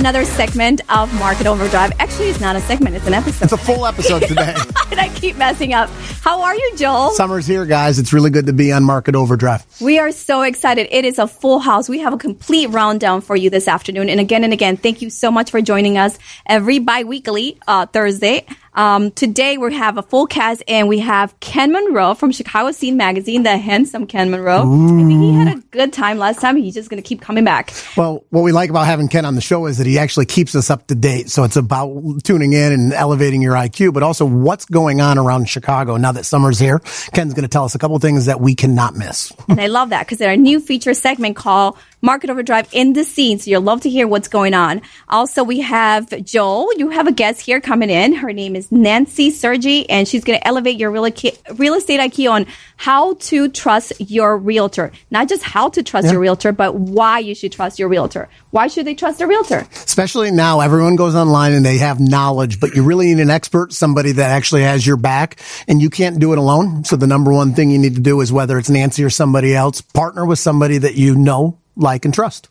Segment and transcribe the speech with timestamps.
[0.00, 1.92] Another segment of Market Overdrive.
[1.98, 3.44] Actually, it's not a segment, it's an episode.
[3.44, 4.54] It's a full episode today.
[4.90, 5.90] and I keep messing up.
[6.22, 7.10] How are you, Joel?
[7.10, 7.98] Summer's here, guys.
[7.98, 9.62] It's really good to be on Market Overdrive.
[9.78, 10.88] We are so excited.
[10.90, 11.86] It is a full house.
[11.86, 14.08] We have a complete rundown for you this afternoon.
[14.08, 18.46] And again and again, thank you so much for joining us every bi-weekly uh, Thursday.
[18.80, 22.96] Um, today we have a full cast and we have Ken Monroe from Chicago Scene
[22.96, 24.60] Magazine, the handsome Ken Monroe.
[24.60, 26.56] I think he had a good time last time.
[26.56, 27.74] He's just going to keep coming back.
[27.94, 30.54] Well, what we like about having Ken on the show is that he actually keeps
[30.54, 31.28] us up to date.
[31.28, 35.50] So it's about tuning in and elevating your IQ, but also what's going on around
[35.50, 36.78] Chicago now that summer's here.
[37.12, 39.30] Ken's going to tell us a couple things that we cannot miss.
[39.46, 43.38] And I love that because a new feature segment called Market Overdrive in the scene.
[43.38, 44.82] So you'll love to hear what's going on.
[45.08, 46.72] Also, we have Joel.
[46.76, 48.14] You have a guest here coming in.
[48.14, 51.08] Her name is Nancy Sergi, and she's going to elevate your real,
[51.56, 54.90] real estate IQ on how to trust your realtor.
[55.10, 56.12] Not just how to trust Yeah.
[56.12, 58.28] your realtor, but why you should trust your realtor.
[58.50, 59.66] Why should they trust a realtor?
[59.72, 63.72] Especially now, everyone goes online and they have knowledge, but you really need an expert,
[63.72, 66.84] somebody that actually has your back, and you can't do it alone.
[66.84, 69.54] So the number one thing you need to do is whether it's Nancy or somebody
[69.54, 72.48] else, partner with somebody that you know, like, and trust.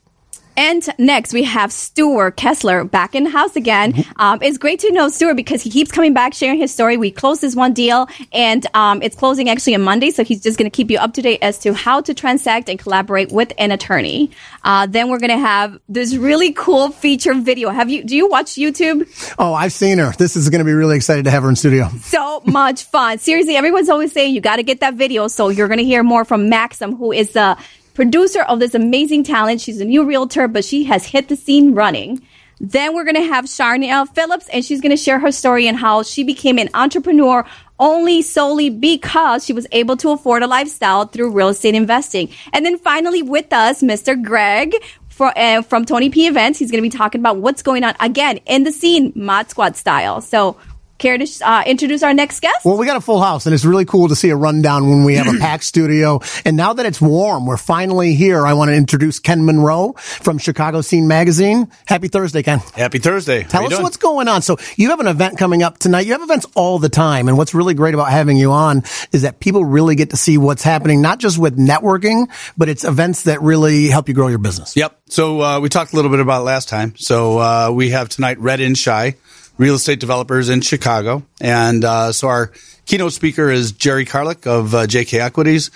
[0.59, 4.05] And next, we have Stuart Kessler back in the house again.
[4.17, 6.97] Um, it's great to know Stuart because he keeps coming back, sharing his story.
[6.97, 10.11] We closed this one deal, and um, it's closing actually on Monday.
[10.11, 12.67] So he's just going to keep you up to date as to how to transact
[12.67, 14.31] and collaborate with an attorney.
[14.61, 17.69] Uh, then we're going to have this really cool feature video.
[17.69, 18.03] Have you?
[18.03, 19.07] Do you watch YouTube?
[19.39, 20.11] Oh, I've seen her.
[20.11, 21.87] This is going to be really excited to have her in studio.
[22.01, 23.17] so much fun.
[23.19, 25.29] Seriously, everyone's always saying you got to get that video.
[25.29, 27.57] So you're going to hear more from Maxim, who is the
[27.99, 29.59] producer of this amazing talent.
[29.59, 32.25] She's a new realtor, but she has hit the scene running.
[32.61, 35.75] Then we're going to have Sharnelle Phillips, and she's going to share her story and
[35.75, 37.45] how she became an entrepreneur
[37.77, 42.29] only solely because she was able to afford a lifestyle through real estate investing.
[42.53, 44.21] And then finally with us, Mr.
[44.21, 44.73] Greg
[45.09, 46.57] for, uh, from Tony P Events.
[46.57, 49.75] He's going to be talking about what's going on again in the scene, Mod Squad
[49.75, 50.21] style.
[50.21, 50.55] So,
[50.99, 52.65] care to uh, introduce our next guest?
[52.65, 55.03] Well, we got a full house, and it's really cool to see a rundown when
[55.03, 56.19] we have a packed studio.
[56.45, 58.45] And now that it's warm, we're finally here.
[58.45, 61.71] I want to introduce Ken Monroe from Chicago Scene Magazine.
[61.85, 62.59] Happy Thursday, Ken.
[62.75, 63.43] Happy Thursday.
[63.43, 63.83] Tell us doing?
[63.83, 64.41] what's going on.
[64.41, 66.05] So you have an event coming up tonight.
[66.05, 67.27] You have events all the time.
[67.27, 70.37] And what's really great about having you on is that people really get to see
[70.37, 72.27] what's happening, not just with networking,
[72.57, 74.75] but it's events that really help you grow your business.
[74.75, 74.99] Yep.
[75.09, 76.95] So uh, we talked a little bit about it last time.
[76.97, 79.15] So uh, we have tonight Red in Shy,
[79.59, 82.51] real estate developers in Chicago, and uh, so our
[82.87, 85.69] keynote speaker is Jerry Karlik of uh, JK Equities.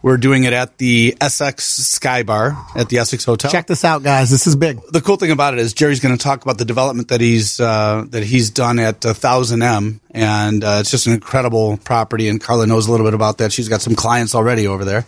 [0.00, 3.50] We're doing it at the Essex Sky Bar at the Essex Hotel.
[3.50, 4.30] Check this out, guys.
[4.30, 4.78] This is big.
[4.90, 7.58] the cool thing about it is Jerry's going to talk about the development that he's
[7.58, 12.28] uh, that he's done at Thousand M, and uh, it's just an incredible property.
[12.28, 13.52] And Carla knows a little bit about that.
[13.52, 15.04] She's got some clients already over there.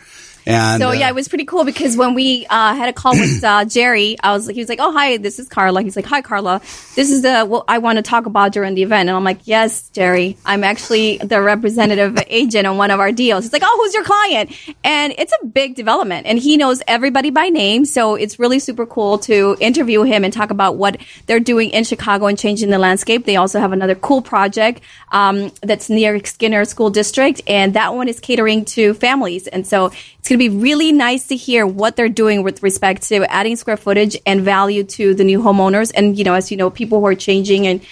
[0.47, 3.13] And So uh, yeah, it was pretty cool because when we uh, had a call
[3.13, 5.97] with uh, Jerry, I was like, he was like, "Oh hi, this is Carla." He's
[5.97, 6.61] like, "Hi Carla,
[6.95, 9.41] this is the what I want to talk about during the event." And I'm like,
[9.45, 13.81] "Yes, Jerry, I'm actually the representative agent on one of our deals." He's like, "Oh,
[13.83, 14.51] who's your client?"
[14.85, 18.87] And it's a big development, and he knows everybody by name, so it's really super
[18.87, 20.97] cool to interview him and talk about what
[21.27, 23.27] they're doing in Chicago and changing the landscape.
[23.27, 24.81] They also have another cool project
[25.13, 29.93] um, that's near Skinner School District, and that one is catering to families, and so
[30.19, 33.57] it's going to be really nice to hear what they're doing with respect to adding
[33.57, 35.91] square footage and value to the new homeowners.
[35.95, 37.85] And, you know, as you know, people who are changing and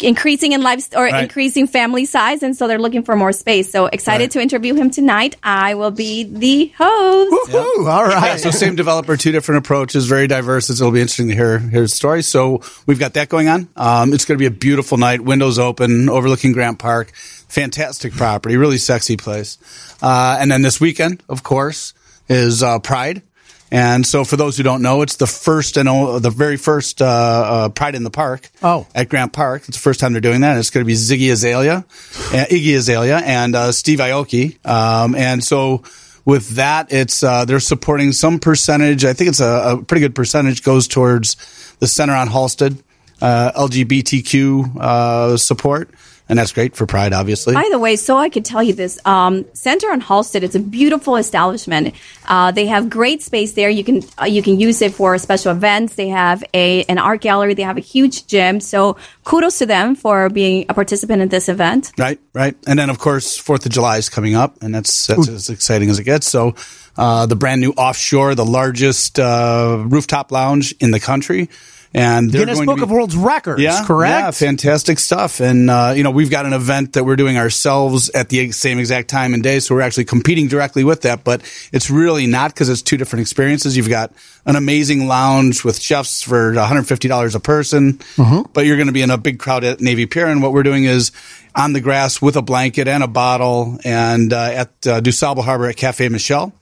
[0.00, 1.22] increasing in life or Right.
[1.24, 2.42] increasing family size.
[2.42, 3.70] And so they're looking for more space.
[3.72, 4.30] So excited Right.
[4.32, 5.36] to interview him tonight.
[5.42, 7.32] I will be the host.
[7.52, 7.90] Woohoo!
[7.90, 8.32] All right.
[8.32, 10.68] Yeah, so same developer, two different approaches, very diverse.
[10.70, 12.22] It'll be interesting to hear his story.
[12.22, 13.68] So we've got that going on.
[13.76, 17.12] Um, it's going to be a beautiful night, windows open, overlooking Grant Park.
[17.48, 19.56] Fantastic property, really sexy place.
[20.02, 21.94] Uh, and then this weekend, of course,
[22.28, 23.22] is uh, Pride.
[23.70, 27.02] And so, for those who don't know, it's the first and o- the very first
[27.02, 28.48] uh, uh, Pride in the Park.
[28.62, 28.86] Oh.
[28.94, 29.62] at Grant Park.
[29.66, 30.50] It's the first time they're doing that.
[30.50, 34.64] And it's going to be Ziggy Azalea, uh, Iggy Azalea, and uh, Steve Aoki.
[34.64, 35.82] Um, and so,
[36.24, 39.04] with that, it's uh, they're supporting some percentage.
[39.04, 41.36] I think it's a, a pretty good percentage goes towards
[41.80, 42.82] the Center on Halsted
[43.20, 45.90] uh, LGBTQ uh, support,
[46.28, 47.54] and that's great for Pride, obviously.
[47.54, 50.60] By the way, so I could tell you this, um, Center on Halsted, it's a
[50.60, 51.94] beautiful establishment.
[52.26, 53.70] Uh, they have great space there.
[53.70, 55.94] You can uh, you can use it for special events.
[55.94, 57.54] They have a an art gallery.
[57.54, 58.60] They have a huge gym.
[58.60, 61.92] So kudos to them for being a participant in this event.
[61.98, 62.56] Right, right.
[62.66, 65.90] And then, of course, Fourth of July is coming up, and that's that's as exciting
[65.90, 66.26] as it gets.
[66.26, 66.54] So,
[66.96, 71.48] uh, the brand new offshore, the largest uh, rooftop lounge in the country,
[71.96, 74.10] And Guinness Book be, of World's Records, yeah, correct?
[74.12, 75.40] Yeah, fantastic stuff.
[75.40, 78.78] And uh, you know, we've got an event that we're doing ourselves at the same
[78.78, 81.24] exact time and day, so we're actually competing directly with that.
[81.24, 81.40] But
[81.72, 83.78] it's really not because it's two different experiences.
[83.78, 84.12] You've got
[84.44, 88.50] an amazing lounge with chefs for 150 dollars a person, Mm-hmm.
[88.52, 90.26] but you're going to be in a big crowd at Navy Pier.
[90.26, 91.12] And what we're doing is
[91.54, 95.66] on the grass with a blanket and a bottle, and uh, at uh, DuSable Harbor
[95.70, 96.52] at Cafe Michelle.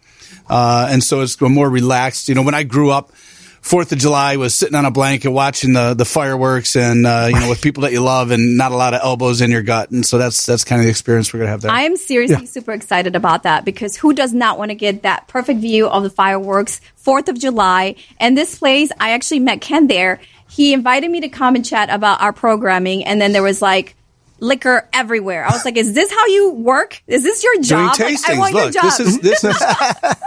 [0.48, 2.28] Uh, and so it's more relaxed.
[2.28, 3.10] You know, when I grew up,
[3.64, 7.40] Fourth of July was sitting on a blanket watching the, the fireworks and, uh, you
[7.40, 9.90] know, with people that you love and not a lot of elbows in your gut.
[9.90, 11.70] And so that's, that's kind of the experience we're going to have there.
[11.70, 15.28] I am seriously super excited about that because who does not want to get that
[15.28, 17.94] perfect view of the fireworks, 4th of July?
[18.20, 20.20] And this place, I actually met Ken there.
[20.50, 23.06] He invited me to come and chat about our programming.
[23.06, 23.96] And then there was like,
[24.40, 25.44] liquor everywhere.
[25.46, 27.02] I was like, "Is this how you work?
[27.06, 27.98] Is this your Doing job?
[27.98, 28.28] Like, tastings.
[28.34, 29.56] I want your Look, job." this is this is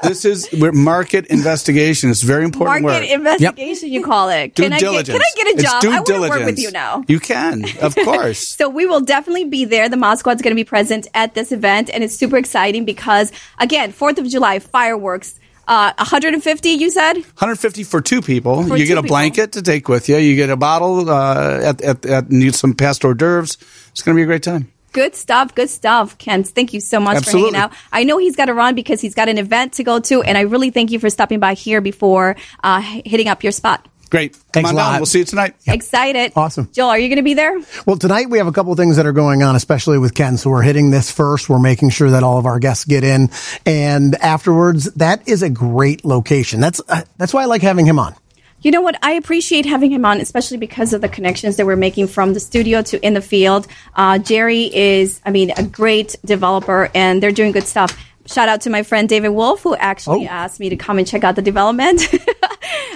[0.04, 2.10] this is we're market investigation.
[2.10, 3.10] It's very important market work.
[3.12, 3.90] investigation.
[3.90, 4.56] You call it?
[4.56, 5.18] Due Can I get diligence.
[5.18, 5.84] Can I get a job?
[5.86, 7.04] I want to work with you now.
[7.08, 8.40] You can, of course.
[8.48, 9.90] So we will definitely be there.
[9.90, 13.32] The Mod Squad's going to be present at this event, and it's super exciting because,
[13.60, 15.40] again, Fourth of July fireworks.
[15.68, 17.16] Uh, 150, you said?
[17.16, 18.64] 150 for two people.
[18.64, 19.16] For you two get a people.
[19.16, 20.18] blanket to take with you.
[20.18, 23.58] You get a bottle uh, at, at, at need some past hors d'oeuvres.
[23.90, 24.72] It's going to be a great time.
[24.94, 25.54] Good stuff.
[25.54, 26.44] Good stuff, Ken.
[26.44, 27.52] Thank you so much Absolutely.
[27.52, 27.78] for hanging out.
[27.92, 30.38] I know he's got to run because he's got an event to go to, and
[30.38, 33.86] I really thank you for stopping by here before uh, hitting up your spot.
[34.08, 34.34] Great.
[34.34, 34.92] Come Thanks on a lot.
[34.92, 35.00] down.
[35.00, 35.56] We'll see you tonight.
[35.68, 36.32] Excited.
[36.36, 36.70] Awesome.
[36.72, 37.60] Joel, are you going to be there?
[37.86, 40.38] Well, tonight we have a couple of things that are going on, especially with Ken.
[40.38, 41.50] So we're hitting this first.
[41.50, 43.30] We're making sure that all of our guests get in,
[43.66, 46.60] and afterwards, that is a great location.
[46.60, 48.16] That's uh, that's why I like having him on.
[48.62, 48.98] You know what?
[49.04, 52.40] I appreciate having him on, especially because of the connections that we're making from the
[52.40, 53.68] studio to in the field.
[53.96, 57.96] Uh, Jerry is, I mean, a great developer, and they're doing good stuff.
[58.26, 60.32] Shout out to my friend David Wolf, who actually Oh.
[60.32, 62.02] asked me to come and check out the development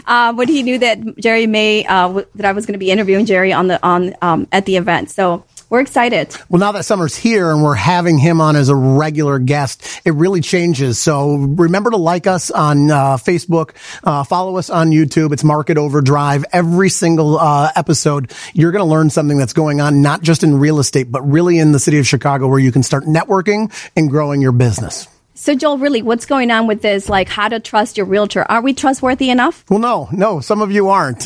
[0.06, 2.92] uh, when he knew that Jerry May uh, w- that I was going to be
[2.92, 5.10] interviewing Jerry on the on um, at the event.
[5.10, 6.36] So we're excited.
[6.50, 10.14] Well, now that summer's here and we're having him on as a regular guest, it
[10.14, 11.00] really changes.
[11.00, 13.72] So remember to like us on uh, Facebook,
[14.04, 15.32] uh, follow us on YouTube.
[15.32, 16.44] It's Market Overdrive.
[16.52, 20.60] Every single uh, episode, you're going to learn something that's going on, not just in
[20.60, 24.10] real estate, but really in the city of Chicago, where you can start networking and
[24.10, 25.08] growing your business.
[25.42, 27.10] So Joel, really, what's going on with this?
[27.10, 28.44] Like, how to trust your realtor?
[28.44, 29.66] Are we trustworthy enough?
[29.72, 31.26] Well, no, no, some of you aren't.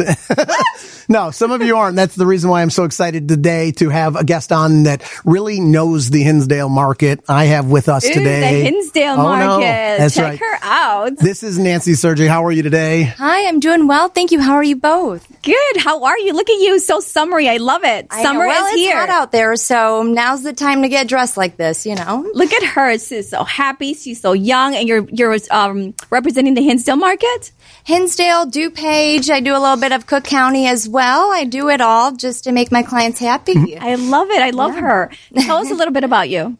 [1.09, 1.97] no, some of you aren't.
[1.97, 5.59] That's the reason why I'm so excited today to have a guest on that really
[5.59, 7.25] knows the Hinsdale market.
[7.27, 8.63] I have with us Ooh, today.
[8.63, 9.47] the Hinsdale Oh, no.
[9.47, 9.97] market.
[9.97, 10.39] That's Check right.
[10.39, 11.17] her out.
[11.17, 12.25] This is Nancy Sergi.
[12.25, 13.03] How are you today?
[13.03, 14.07] Hi, I'm doing well.
[14.07, 14.39] Thank you.
[14.39, 15.27] How are you both?
[15.41, 15.75] Good.
[15.75, 16.31] How are you?
[16.31, 17.49] Look at you, so summery.
[17.49, 18.07] I love it.
[18.11, 18.29] I know.
[18.29, 18.95] Summer well, is it's here.
[18.97, 21.85] hot out there, so now's the time to get dressed like this.
[21.85, 22.25] You know.
[22.33, 22.97] Look at her.
[22.97, 23.93] She's so happy.
[24.05, 27.51] She's so young, and you're you're um, representing the Hinsdale market.
[27.85, 29.31] Hinsdale, DuPage.
[29.31, 31.31] I do a little bit of Cook County as well.
[31.31, 33.75] I do it all just to make my clients happy.
[33.79, 34.43] I love it.
[34.43, 35.09] I love her.
[35.39, 36.55] Tell us a little bit about you.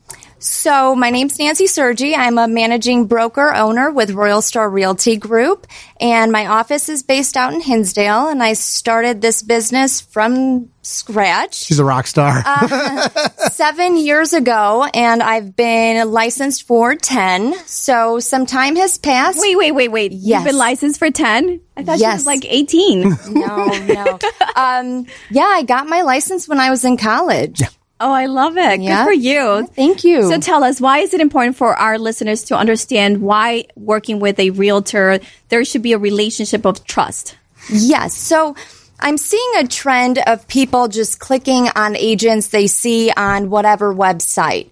[0.50, 2.14] So, my name's Nancy Sergi.
[2.16, 5.66] I'm a managing broker owner with Royal Star Realty Group,
[6.00, 8.28] and my office is based out in Hinsdale.
[8.28, 12.44] And I started this business from scratch She's a rock star.
[13.50, 17.56] seven years ago, and I've been licensed for 10.
[17.66, 19.40] So, some time has passed.
[19.42, 20.12] Wait, wait, wait, wait.
[20.12, 20.44] You've Yes.
[20.44, 21.60] been licensed for ten.
[21.76, 23.18] I thought she was like eighteen.
[23.30, 24.20] No, no.
[24.56, 27.64] um, yeah, I got my license when I was in college.
[28.00, 28.82] Oh, I love it.
[28.82, 29.04] Yeah.
[29.04, 29.68] Good for you.
[29.68, 30.30] Thank you.
[30.30, 34.40] So tell us, why is it important for our listeners to understand why working with
[34.40, 37.38] a realtor there should be a relationship of trust?
[37.70, 38.16] Yes.
[38.16, 38.56] So
[39.00, 44.70] I'm seeing a trend of people just clicking on agents they see on whatever website.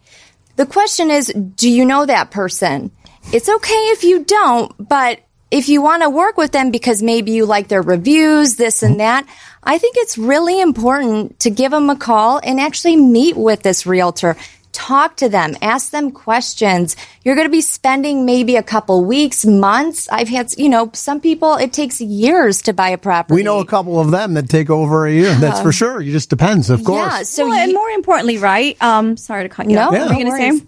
[0.56, 2.92] The question is, do you know that person?
[3.32, 5.20] It's okay if you don't, but
[5.54, 9.00] if you want to work with them because maybe you like their reviews, this and
[9.00, 9.24] that,
[9.64, 13.86] I think it's really important to give them a call and actually meet with this
[13.86, 14.36] realtor.
[14.72, 16.96] Talk to them, ask them questions.
[17.24, 20.10] You're going to be spending maybe a couple weeks, months.
[20.12, 23.36] I've had, you know, some people, it takes years to buy a property.
[23.36, 25.36] we know a couple of them that take over a year.
[25.36, 26.02] That's for sure.
[26.02, 26.98] It just depends, of course.
[26.98, 28.76] Yeah, so well, and more importantly, right?
[28.82, 29.92] Um, sorry to cut you No, off.
[29.92, 30.66] What no were you going to say?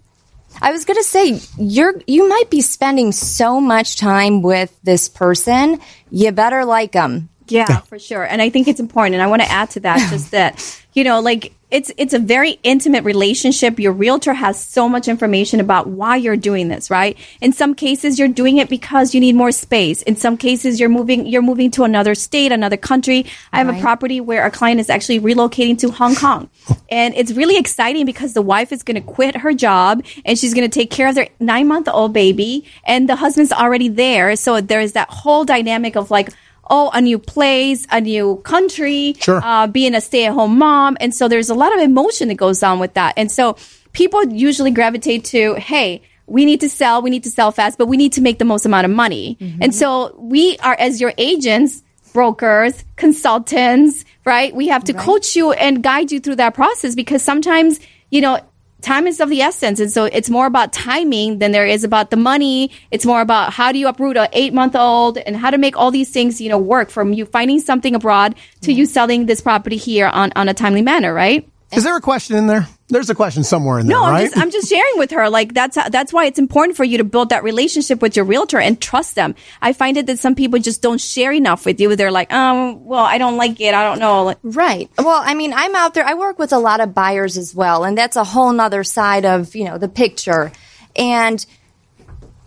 [0.61, 5.09] I was going to say you're you might be spending so much time with this
[5.09, 5.79] person.
[6.09, 7.29] You better like them.
[7.47, 8.23] Yeah, for sure.
[8.23, 9.15] And I think it's important.
[9.15, 12.19] And I want to add to that just that, you know, like it's it's a
[12.19, 13.79] very intimate relationship.
[13.79, 17.17] Your realtor has so much information about why you're doing this, right?
[17.41, 20.01] In some cases you're doing it because you need more space.
[20.03, 23.25] In some cases you're moving you're moving to another state, another country.
[23.51, 26.49] I have a property where a client is actually relocating to Hong Kong.
[26.89, 30.53] And it's really exciting because the wife is going to quit her job and she's
[30.53, 34.35] going to take care of their 9-month-old baby and the husband's already there.
[34.35, 36.29] So there's that whole dynamic of like
[36.69, 39.41] oh, a new place, a new country, Sure.
[39.43, 40.97] uh, being a stay at home mom.
[40.99, 43.13] And so there's a lot of emotion that goes on with that.
[43.17, 43.55] And so
[43.93, 47.87] people usually gravitate to, hey, we need to sell, we need to sell fast, but
[47.87, 49.37] we need to make the most amount of money.
[49.61, 54.55] And so we are, as your agents, brokers, consultants, right?
[54.55, 57.79] We have to coach you and guide you through that process because sometimes,
[58.09, 58.39] you know,
[58.85, 59.79] time is of the essence.
[59.79, 62.71] And so it's more about timing than there is about the money.
[62.91, 65.75] It's more about how do you uproot an eight month old and how to make
[65.75, 69.41] all these things, you know, work from you finding something abroad to you selling this
[69.41, 71.49] property here on, on a timely manner, right?
[71.71, 72.67] Is there a question in there?
[72.87, 74.25] There's a question somewhere in there, No, I'm right?
[74.25, 75.27] just I'm just sharing with her.
[75.27, 78.25] Like that's how, that's why it's important for you to build that relationship with your
[78.25, 79.33] realtor and trust them.
[79.59, 81.95] I find it that some people just don't share enough with you.
[81.95, 83.73] They're like, um, well, I don't like it.
[83.73, 84.25] I don't know.
[84.25, 84.87] Like, Right.
[84.99, 86.05] Well, I mean, I'm out there.
[86.05, 89.25] I work with a lot of buyers as well, and that's a whole nother side
[89.25, 90.51] of you know the picture.
[90.95, 91.43] And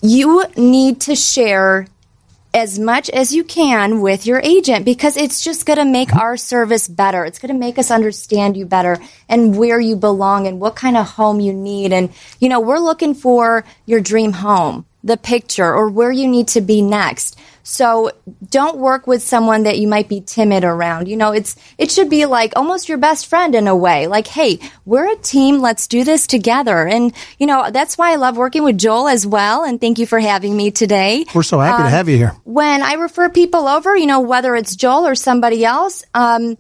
[0.01, 1.89] you need to share
[2.55, 6.37] as much as you can with your agent because it's just going to make our
[6.37, 7.25] service better.
[7.25, 10.97] It's going to make us understand you better and where you belong and what kind
[10.97, 11.93] of home you need.
[11.93, 16.49] And, you know, we're looking for your dream home, the picture, or where you need
[16.49, 17.39] to be next.
[17.69, 18.13] So
[18.49, 21.07] don't work with someone that you might be timid around.
[21.07, 24.07] You know, it's it should be like almost your best friend in a way.
[24.07, 26.89] Like, hey, we're a team, let's do this together.
[26.89, 29.65] And you know, that's why I love working with Joel as well.
[29.65, 31.27] And thank you for having me today.
[31.35, 32.35] We're so happy to have you here.
[32.45, 36.57] When I refer people over, you know, whether it's Joel or somebody else, um,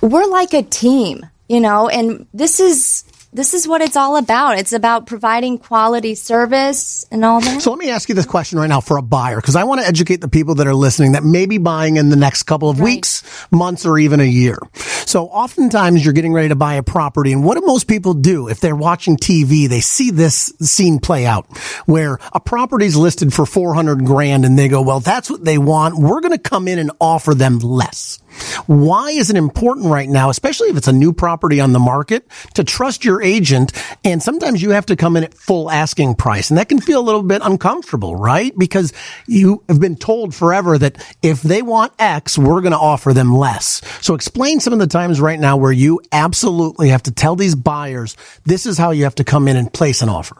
[0.00, 4.58] we're like a team, you know, and this is this is what it's all about.
[4.58, 7.62] It's about providing quality service and all that.
[7.62, 9.80] So let me ask you this question right now for a buyer, because I want
[9.80, 12.68] to educate the people that are listening that may be buying in the next couple
[12.68, 13.22] of weeks,
[13.52, 14.58] months, or even a year.
[15.06, 18.48] So oftentimes you're getting ready to buy a property, and what do most people do
[18.48, 19.68] if they're watching TV?
[19.68, 21.46] They see this scene play out
[21.86, 25.96] where a property's listed for 400 grand and they go, well, that's what they want.
[25.96, 28.18] We're going to come in and offer them less.
[28.66, 32.26] Why is it important right now, especially if it's a new property on the market,
[32.54, 33.72] to trust your agent?
[34.04, 36.50] And sometimes you have to come in at full asking price.
[36.50, 38.56] And that can feel a little bit uncomfortable, right?
[38.56, 38.92] Because
[39.26, 43.34] you have been told forever that if they want X, we're going to offer them
[43.34, 43.82] less.
[44.00, 47.54] So explain some of the times right now where you absolutely have to tell these
[47.54, 50.36] buyers, this is how you have to come in and place an offer.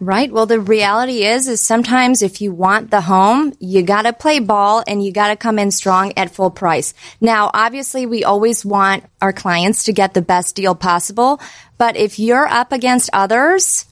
[0.00, 0.30] Right.
[0.30, 4.38] Well, the reality is, is sometimes if you want the home, you got to play
[4.38, 6.94] ball and you got to come in strong at full price.
[7.20, 11.40] Now, obviously, we always want our clients to get the best deal possible.
[11.78, 13.86] But if you're up against others,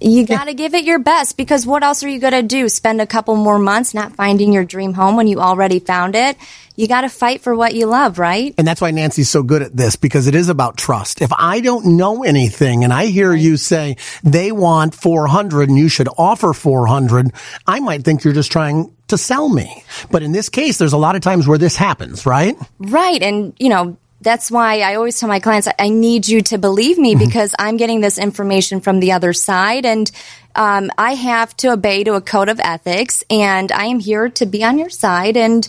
[0.00, 2.68] you got to give it your best because what else are you going to do?
[2.68, 6.36] Spend a couple more months not finding your dream home when you already found it?
[6.76, 8.54] You got to fight for what you love, right?
[8.56, 11.20] And that's why Nancy's so good at this because it is about trust.
[11.20, 15.88] If I don't know anything and I hear you say they want 400 and you
[15.88, 17.32] should offer 400,
[17.66, 19.82] I might think you're just trying to sell me.
[20.12, 22.56] But in this case, there's a lot of times where this happens, right?
[22.78, 23.20] Right.
[23.22, 26.98] And, you know, that's why I always tell my clients, I- need you to believe
[26.98, 30.10] me because I'm getting this information from the other side and
[30.54, 34.46] um, I have to obey to a code of ethics and I am here to
[34.46, 35.68] be on your side and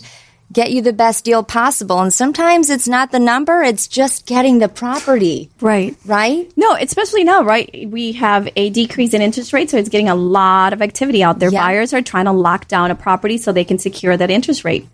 [0.52, 2.00] get you the best deal possible.
[2.00, 5.96] And sometimes it's not the number, it's just getting the property, right.
[6.04, 6.50] right?
[6.56, 7.88] No, especially now, right?
[7.88, 11.38] We have a decrease in interest rates, so it's getting a lot of activity out
[11.38, 11.50] there.
[11.50, 11.62] Yeah.
[11.62, 14.88] Buyers are trying to lock down a property so they can secure that interest rate.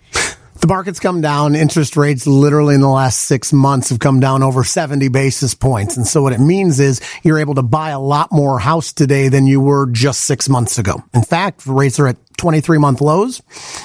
[0.67, 1.55] The market's come down.
[1.55, 5.97] Interest rates literally in the last six months have come down over 70 basis points.
[5.97, 9.29] And so what it means is you're able to buy a lot more house today
[9.29, 11.05] than you were just six months ago.
[11.15, 13.43] In fact, rates are at 23 month lows.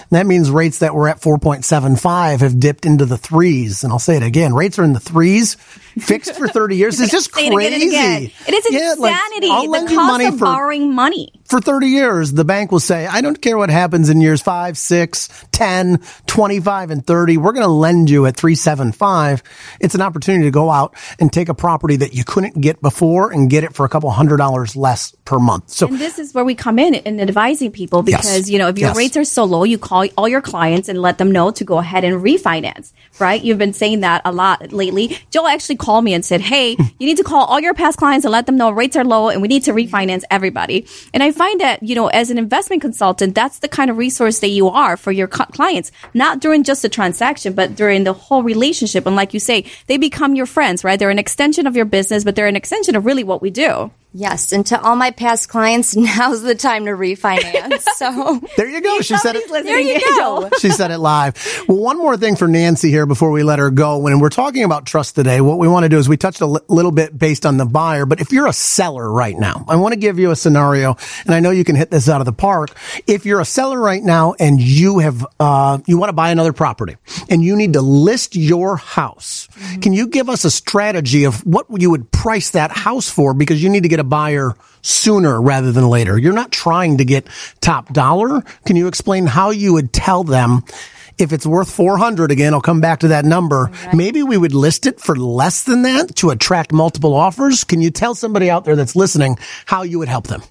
[0.10, 3.84] That means rates that were at 4.75 have dipped into the threes.
[3.84, 4.56] And I'll say it again.
[4.56, 5.58] Rates are in the threes,
[6.00, 7.00] fixed for 30 years.
[7.00, 7.88] It's just Say it crazy.
[7.90, 8.32] again and.
[8.48, 9.48] It is Yeah, like, insanity.
[9.52, 11.32] I'll the lend cost you money of for borrowing money.
[11.46, 14.78] for 30 years, the bank will say, I don't care what happens in years 5,
[14.78, 17.38] 6, 10, 25, and 30.
[17.38, 19.44] We're going to lend you at 375.
[19.80, 23.32] It's an opportunity to go out and take a property that you couldn't get before
[23.32, 25.70] and get it for a couple hundred dollars less per month.
[25.70, 28.22] So And this is where we come in in advising people Yes.
[28.22, 28.98] because, you know, if your Yes.
[28.98, 31.78] rates are so low, you call all your clients and let them know to go
[31.78, 33.42] ahead and refinance, right?
[33.42, 35.18] You've been saying that a lot lately.
[35.30, 38.24] Joel actually called me and said, Hey, you need to call all your past clients
[38.24, 40.86] and let them know rates are low and we need to refinance everybody.
[41.14, 44.40] And I find that, you know, as an investment consultant, that's the kind of resource
[44.40, 48.44] that you are for your clients, not during just the transaction, but during the whole
[48.44, 49.06] relationship.
[49.06, 51.00] And like you say, they become your friends, right?
[51.00, 53.92] They're an extension of your business, but they're an extension of really what we do.
[54.14, 57.84] Yes, and to all my past clients, now's the time to refinance.
[57.96, 59.00] So There you go.
[59.02, 59.50] She said it.
[59.50, 60.50] There you listening, go.
[60.60, 61.64] She said it live.
[61.68, 64.00] Well, one more thing for Nancy here before we let her go.
[64.00, 66.46] When we're talking about trust today, what we want to do is we touched a
[66.46, 69.94] little bit based on the buyer, but if you're a seller right now, I want
[69.94, 72.34] to give you a scenario, and I know you can hit this out of the
[72.34, 72.76] park.
[73.08, 76.54] If you're a seller right now and you have, uh, you want to buy another
[76.54, 76.98] property
[77.30, 79.48] and you need to list your house,
[79.82, 83.34] can you give us a strategy of what you would price that house for?
[83.34, 86.18] Because you need to get a buyer sooner rather than later.
[86.18, 87.28] You're not trying to get
[87.62, 88.42] top dollar.
[88.66, 90.64] Can you explain how you would tell them
[91.18, 93.70] if it's worth 400 again, I'll come back to that number.
[93.94, 97.64] Maybe we would list it for less than that to attract multiple offers.
[97.64, 100.42] Can you tell somebody out there that's listening how you would help them?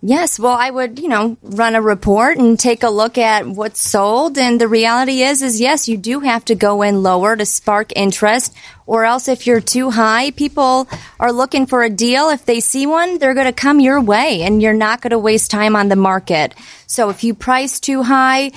[0.00, 3.80] Yes, well, I would, you know, run a report and take a look at what's
[3.80, 4.38] sold.
[4.38, 7.92] And the reality is, is yes, you do have to go in lower to spark
[7.96, 8.54] interest,
[8.86, 10.88] or else if you're too high, people
[11.18, 12.28] are looking for a deal.
[12.28, 15.18] If they see one, they're going to come your way, and you're not going to
[15.18, 16.54] waste time on the market.
[16.86, 18.52] So if you price too high,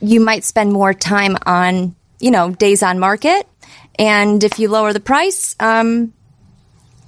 [0.00, 3.46] you might spend more time on, you know, days on market.
[3.98, 6.14] And if you lower the price, um,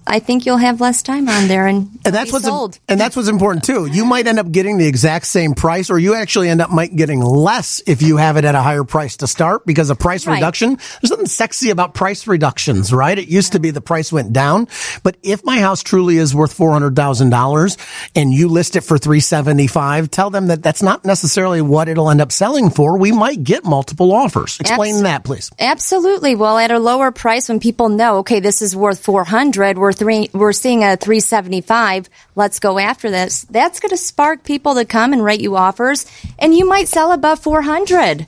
[0.08, 2.78] I think you'll have less time on there and, And that's what's sold.
[2.88, 3.86] and that's what's important too.
[3.86, 6.96] You might end up getting the exact same price, or you actually end up might
[6.96, 10.26] getting less if you have it at a higher price to start because a price
[10.26, 10.34] Right.
[10.34, 10.78] reduction.
[11.00, 13.18] There's nothing sexy about price reductions, right?
[13.18, 14.68] It used to be the price went down,
[15.02, 17.76] but if my house truly is worth four hundred thousand dollars
[18.16, 21.88] and you list it for three seventy five, tell them that that's not necessarily what
[21.88, 22.98] it'll end up selling for.
[22.98, 24.58] We might get multiple offers.
[24.60, 25.50] Explain that, please.
[25.58, 26.34] Absolutely.
[26.34, 30.30] Well, at a lower price, when people know, okay, this is worth 400, we're three,
[30.32, 32.08] we're seeing a 375.
[32.34, 33.42] Let's go after this.
[33.42, 36.06] That's going to spark people to come and write you offers
[36.38, 38.26] and you might sell above 400.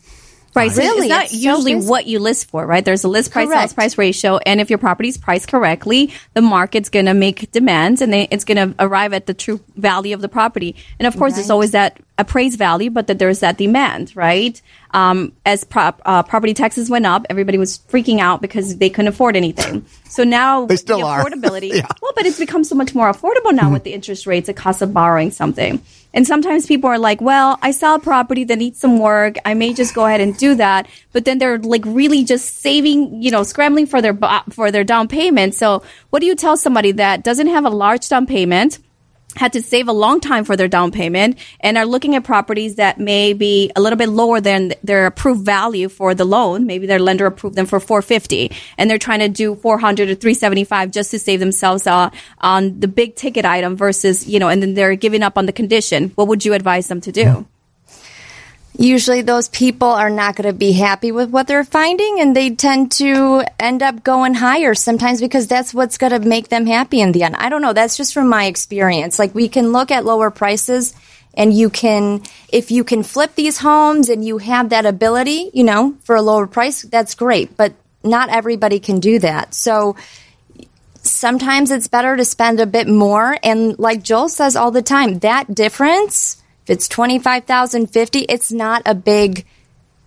[0.55, 0.73] Right.
[0.73, 2.85] So it's not usually what you list for, right?
[2.85, 3.61] There's a list price, Correct.
[3.61, 4.39] sales price ratio.
[4.39, 8.45] And if your property's priced correctly, the market's going to make demands and they, it's
[8.45, 10.75] going to arrive at the true value of the property.
[10.99, 14.61] And of course, there's always that appraised value, but that there's that demand, right?
[14.93, 19.09] Um, as prop, uh, property taxes went up, everybody was freaking out because they couldn't
[19.09, 19.87] afford anything.
[20.09, 21.25] So now They still the are.
[21.25, 21.87] affordability, Yeah.
[22.03, 24.83] well, but it's become so much more affordable now with the interest rates, the cost
[24.83, 25.81] of borrowing something.
[26.13, 29.37] And sometimes people are like, well, I saw a property that needs some work.
[29.45, 30.89] I may just go ahead and do that.
[31.13, 34.19] But then they're like really just saving, you know, scrambling for their,
[34.51, 35.55] for their down payment.
[35.55, 38.79] So what do you tell somebody that doesn't have a large down payment?
[39.37, 42.77] Had to save a long time for their down payment and are looking at properties
[42.77, 46.67] that may be a little bit lower than their approved value for the loan.
[46.67, 50.91] Maybe their lender approved them for 450 and they're trying to do 400 or 375
[50.91, 54.75] just to save themselves uh, on the big ticket item versus, you know, and then
[54.75, 56.11] they're giving up on the condition.
[56.15, 57.47] What would you advise them to do?
[58.81, 62.49] Usually those people are not going to be happy with what they're finding and they
[62.49, 67.03] tend to end up going higher sometimes because that's what's going to make them happy
[67.03, 67.37] in the end.
[67.37, 67.75] I don't know.
[67.75, 69.19] That's just from my experience.
[69.19, 70.95] Like we can look at lower prices
[71.35, 75.65] and you can, if you can flip these homes and you have that ability, you
[75.65, 77.59] know, for a lower price, that's great.
[77.59, 79.53] But not everybody can do that.
[79.53, 79.97] So
[81.03, 83.37] sometimes it's better to spend a bit more.
[83.43, 86.40] And like Joel says all the time, that difference,
[86.71, 89.45] if it's 25,000, 50, it's not a big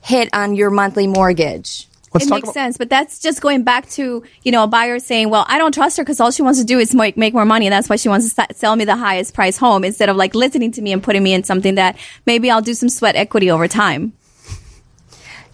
[0.02, 1.88] hit on your monthly mortgage.
[2.14, 5.00] Let's it makes about- sense, but that's just going back to you know a buyer
[5.00, 7.34] saying, "Well, I don't trust her because all she wants to do is make, make
[7.34, 9.84] more money, and that's why she wants to s- sell me the highest price home
[9.84, 12.76] instead of like listening to me and putting me in something that maybe I'll do
[12.76, 14.14] some sweat equity over time."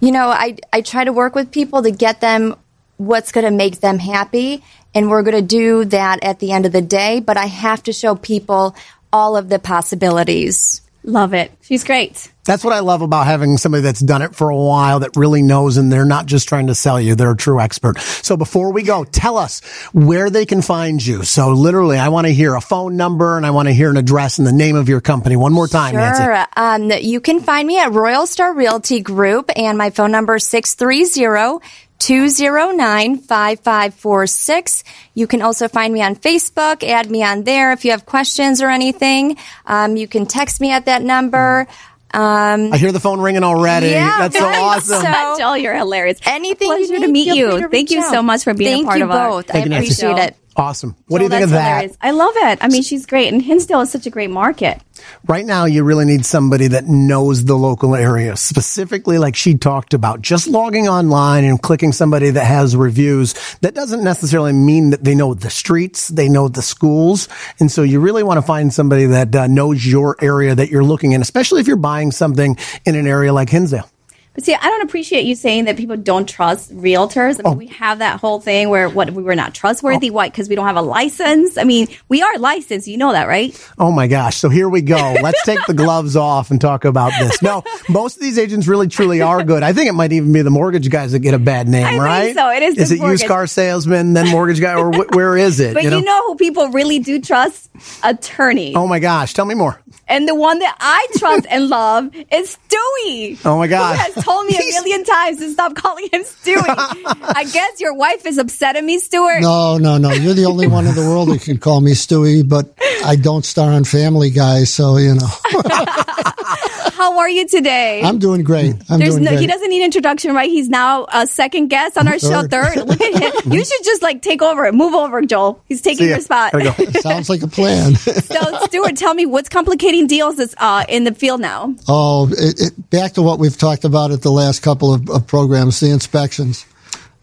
[0.01, 2.55] You know, I, I try to work with people to get them
[2.97, 4.61] what's going to make them happy.
[4.93, 7.83] And we're going to do that at the end of the day, but I have
[7.83, 8.75] to show people
[9.13, 10.81] all of the possibilities.
[11.09, 11.51] Love it.
[11.61, 12.31] She's great.
[12.45, 15.41] That's what I love about having somebody that's done it for a while that really
[15.41, 17.15] knows and they're not just trying to sell you.
[17.15, 17.99] They're a true expert.
[17.99, 21.23] So before we go, tell us where they can find you.
[21.23, 23.97] So literally, I want to hear a phone number and I want to hear an
[23.97, 25.35] address and the name of your company.
[25.35, 26.21] One more time, Nancy.
[26.21, 26.45] Sure.
[26.55, 30.45] Um, you can find me at Royal Star Realty Group, and my phone number is
[30.45, 31.65] 630
[31.99, 34.83] 209 5546.
[35.13, 38.61] You can also find me on Facebook, add me on there if you have questions
[38.61, 39.37] or anything.
[39.65, 41.67] Um, you can text me at that number.
[42.11, 43.89] Um, I hear the phone ringing already.
[43.89, 45.01] Yeah, that's so awesome.
[45.03, 46.19] So- Joel, you're hilarious.
[46.25, 47.45] anything you Pleasure need, to meet you.
[47.51, 49.45] to Thank reach you so much for being a Thank part you of our- both.
[49.47, 50.05] Thank I you, Nancy.
[50.05, 50.35] appreciate it.
[50.59, 50.95] Awesome.
[51.07, 51.63] What do you think of that?
[51.63, 51.97] hilarious.
[52.01, 52.59] I love it.
[52.61, 54.81] I mean, she's great, and Hinsdale is such a great market.
[55.25, 59.93] Right now, you really need somebody that knows the local area, specifically like she talked
[59.93, 60.21] about.
[60.21, 65.15] Just logging online and clicking somebody that has reviews, that doesn't necessarily mean that they
[65.15, 67.29] know the streets, they know the schools.
[67.61, 70.83] And so you really want to find somebody that uh, knows your area that you're
[70.83, 73.89] looking in, especially if you're buying something in an area like Hinsdale.
[74.35, 77.39] But see, I don't appreciate you saying that people don't trust realtors.
[77.39, 77.51] I mean, Oh.
[77.53, 80.11] we have that whole thing where what we were not trustworthy.
[80.11, 80.13] Oh.
[80.13, 80.29] Why?
[80.29, 81.57] Because we don't have a license.
[81.57, 82.87] I mean, we are licensed.
[82.87, 83.53] You know that, right?
[83.79, 84.37] Oh my gosh.
[84.37, 85.15] So here we go.
[85.21, 87.41] Let's take the gloves off and talk about this.
[87.41, 89.63] No, most of these agents really truly are good.
[89.63, 91.89] I think it might even be the mortgage guys that get a bad name, I
[91.89, 92.35] think right?
[92.35, 92.49] so.
[92.51, 93.21] It is Is it mortgage.
[93.21, 95.73] used car salesman, then mortgage guy, or wh- where is it?
[95.73, 96.27] But you know?
[96.27, 97.69] who people really do trust?
[98.03, 98.75] Attorney.
[98.75, 99.33] Oh my gosh.
[99.33, 99.81] Tell me more.
[100.09, 103.39] And the one that I trust and love is Stewie.
[103.45, 103.95] Oh my God.
[103.95, 106.63] Who has told me a million times to stop calling him Stewie.
[106.65, 109.41] I guess your wife is upset at me, Stuart.
[109.41, 110.11] No, no, no.
[110.11, 112.73] You're the only one in the world that can call me Stewie, but
[113.05, 115.29] I don't star on Family Guy, so you know.
[116.99, 118.01] How are you today?
[118.03, 118.75] I'm doing great.
[118.89, 119.39] I'm There's doing no, great.
[119.39, 120.49] he doesn't need introduction, right?
[120.49, 122.41] He's now a second guest on our show.
[122.41, 122.73] Third.
[122.73, 122.87] Third.
[122.89, 123.53] Look at him.
[123.59, 125.63] You should just like take over, move over, Joel.
[125.65, 126.51] He's taking your spot.
[126.99, 127.95] Sounds like a plan.
[127.95, 131.73] so, Stuart, tell me what's complicating deals uh, in the field now.
[131.87, 135.25] Oh, it, it, back to what we've talked about at the last couple of, of
[135.25, 136.65] programs, the inspections.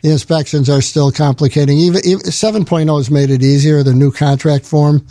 [0.02, 1.76] The inspections are still complicating.
[1.76, 5.06] Even, even 7.0 has made it easier, the new contract form.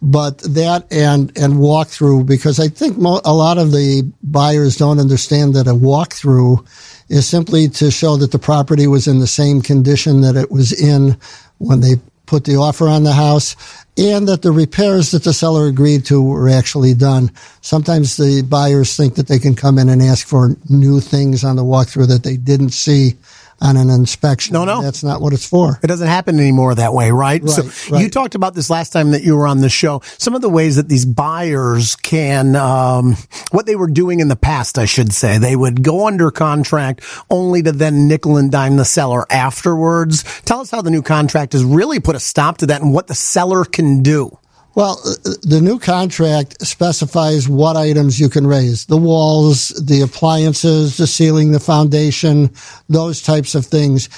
[0.00, 5.00] But that and, and walkthrough, because I think mo- a lot of the buyers don't
[5.00, 6.64] understand that a walkthrough
[7.08, 10.72] is simply to show that the property was in the same condition that it was
[10.72, 11.16] in
[11.58, 13.56] when they put the offer on the house
[13.96, 17.32] and that the repairs that the seller agreed to were actually done.
[17.62, 21.56] Sometimes the buyers think that they can come in and ask for new things on
[21.56, 23.14] the walkthrough that they didn't see
[23.60, 24.54] on an inspection.
[24.54, 24.82] No, no.
[24.82, 25.78] That's not what it's for.
[25.82, 27.42] It doesn't happen anymore that way, right?
[27.42, 28.02] Right, so right.
[28.02, 30.00] you talked about this last time that you were on the show.
[30.18, 33.16] Some of the ways that these buyers can, um,
[33.50, 37.02] what they were doing in the past, I should say, they would go under contract
[37.30, 40.22] only to then nickel and dime the seller afterwards.
[40.42, 43.08] Tell us how the new contract has really put a stop to that and what
[43.08, 44.38] the seller can do.
[44.78, 48.86] Well, uh, the new contract specifies what items you can raise.
[48.86, 52.52] The walls, the appliances, the ceiling, the foundation,
[52.88, 54.08] those types of things.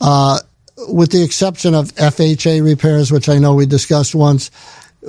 [0.00, 0.38] Uh,
[0.86, 4.52] with the exception of FHA repairs, which I know we discussed once,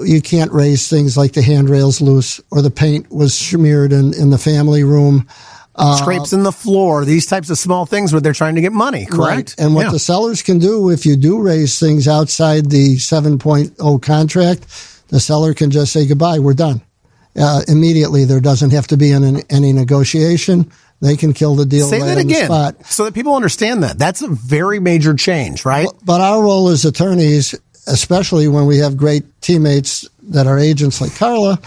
[0.04, 4.32] you can't raise things like the handrails loose or the paint was smeared in, in
[4.32, 5.28] the family room.
[5.98, 9.06] Scrapes in the floor, these types of small things where they're trying to get money,
[9.06, 9.56] correct?
[9.58, 9.66] Right.
[9.66, 9.92] And what Yeah.
[9.92, 14.66] the sellers can do if you do raise things outside the 7.0 contract,
[15.10, 16.40] the seller can just say goodbye.
[16.40, 16.82] We're done.
[17.40, 18.26] Uh, immediately.
[18.26, 20.72] There doesn't have to be any, any negotiation.
[21.02, 22.50] They can kill the deal Say right that again
[22.86, 24.00] so that people understand that.
[24.00, 25.88] That's a very major change, right?
[26.04, 27.54] But our role as attorneys,
[27.86, 31.60] especially when we have great teammates that are agents like Carla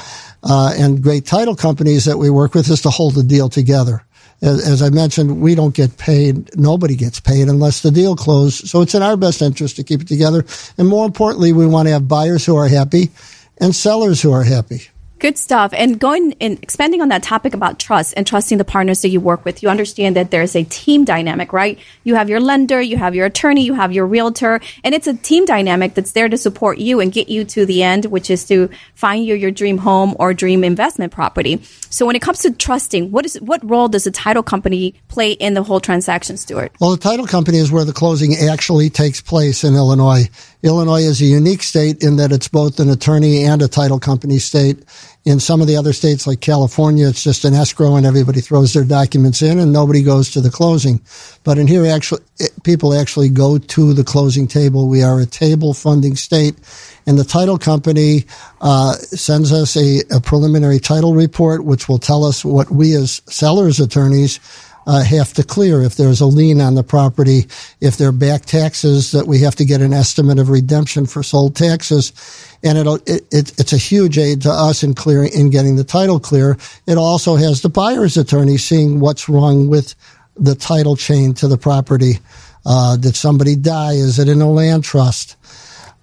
[0.43, 4.05] uh, and great title companies that we work with, is to hold the deal together.
[4.43, 6.57] As, as I mentioned, we don't get paid.
[6.57, 8.71] Nobody gets paid unless the deal closes.
[8.71, 10.45] So it's in our best interest to keep it together.
[10.79, 13.11] And more importantly, we want to have buyers who are happy
[13.59, 14.89] and sellers who are happy.
[15.21, 15.75] Good stuff.
[15.75, 19.21] And going and expanding on that topic about trust and trusting the partners that you
[19.21, 21.79] work with, you understand that there's a team dynamic, right?
[22.05, 25.13] You have your lender, you have your attorney, you have your realtor, and it's a
[25.13, 28.47] team dynamic that's there to support you and get you to the end, which is
[28.47, 31.63] to find you your dream home or dream investment property.
[31.91, 35.33] So when it comes to trusting, what is what role does the title company play
[35.33, 36.73] in the whole transaction, Stuart?
[36.81, 40.31] Well, the title company is where the closing actually takes place in Illinois.
[40.63, 44.39] Illinois is a unique state in that it's both an attorney and a title company
[44.39, 44.79] state.
[45.25, 48.75] In some of the other states like California, it's just an escrow and everybody throws
[48.75, 51.01] their documents in and nobody goes to the closing.
[51.45, 52.23] But in here, actually,
[52.63, 54.89] people actually go to the closing table.
[54.89, 56.57] We are a table funding state
[57.07, 58.25] and the title company
[58.61, 63.23] uh, sends us a, a preliminary title report, which will tell us what we as
[63.27, 64.41] sellers attorneys
[64.87, 67.47] uh, have to clear if there's a lien on the property,
[67.81, 71.23] if there are back taxes that we have to get an estimate of redemption for
[71.23, 72.13] sold taxes,
[72.63, 75.85] and it'll it, it, it's a huge aid to us in clearing in getting the
[75.85, 76.57] title clear.
[76.87, 79.95] It also has the buyer's attorney seeing what's wrong with
[80.37, 82.19] the title chain to the property.
[82.65, 83.93] Uh, did somebody die?
[83.93, 85.37] Is it in a land trust?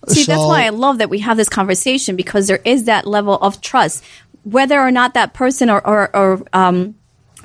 [0.08, 3.36] See, that's why I love that we have this conversation because there is that level
[3.36, 4.04] of trust,
[4.44, 6.96] whether or not that person or, or, or um,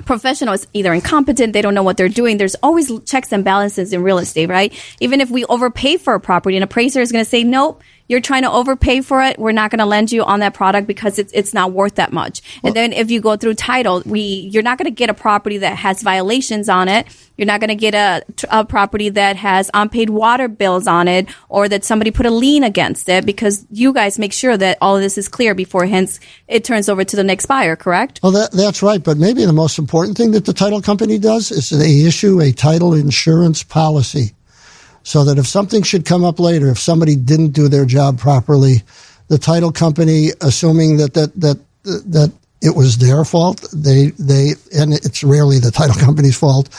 [0.05, 2.37] professional is either incompetent, they don't know what they're doing.
[2.37, 4.73] There's always checks and balances in real estate, right?
[4.99, 8.21] Even if we overpay for a property, an appraiser is going to say, nope, you're
[8.21, 9.39] trying to overpay for it.
[9.39, 12.11] We're not going to lend you on that product because it's, it's not worth that
[12.11, 12.41] much.
[12.63, 15.57] and then if you go through title, we, you're not going to get a property
[15.59, 17.07] that has violations on it.
[17.37, 21.27] You're not going to get a, a property that has unpaid water bills on it
[21.49, 24.95] or that somebody put a lien against it because you guys make sure that all
[24.95, 28.19] of this is clear before hence it turns over to the next buyer, correct?
[28.21, 29.03] Well, that, that's right.
[29.03, 32.51] But maybe the most important thing that the title company does is they issue a
[32.51, 34.33] title insurance policy
[35.03, 38.83] so that if something should come up later, if somebody didn't do their job properly,
[39.27, 43.67] the title company, assuming that, that, that, that it was their fault.
[43.73, 46.69] They, they, and it's rarely the title company's fault.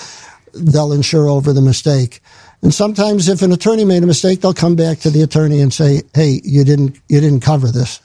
[0.54, 2.20] They'll insure over the mistake.
[2.62, 5.72] And sometimes if an attorney made a mistake, they'll come back to the attorney and
[5.72, 8.00] say, Hey, you didn't, you didn't cover this.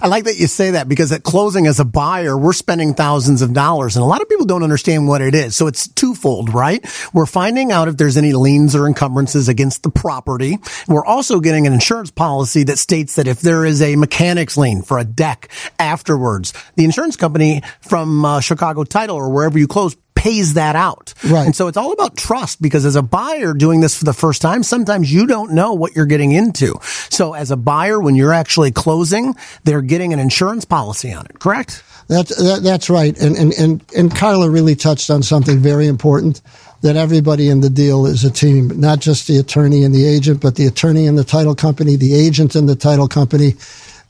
[0.00, 3.42] I like that you say that because at closing as a buyer, we're spending thousands
[3.42, 5.54] of dollars and a lot of people don't understand what it is.
[5.56, 6.84] So it's twofold, right?
[7.12, 10.58] We're finding out if there's any liens or encumbrances against the property.
[10.88, 14.82] We're also getting an insurance policy that states that if there is a mechanic's lien
[14.82, 19.96] for a deck afterwards, the insurance company from uh, Chicago Title or wherever you close
[20.24, 21.12] pays that out.
[21.22, 21.44] Right.
[21.44, 24.40] And so it's all about trust because as a buyer doing this for the first
[24.40, 26.76] time, sometimes you don't know what you're getting into.
[27.10, 29.34] So as a buyer, when you're actually closing,
[29.64, 31.84] they're getting an insurance policy on it, correct?
[32.08, 33.14] That's, that, that's right.
[33.20, 36.40] And, and, and, and Carla really touched on something very important
[36.80, 40.40] that everybody in the deal is a team, not just the attorney and the agent,
[40.40, 43.56] but the attorney and the title company, the agent and the title company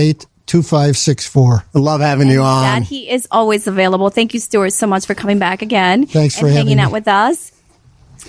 [0.03, 1.65] 847-668 2564.
[1.75, 2.63] I love having you on.
[2.63, 4.11] That he is always available.
[4.11, 6.05] Thank you, Stuart, so much for coming back again.
[6.07, 7.53] Thanks for and having hanging out with us.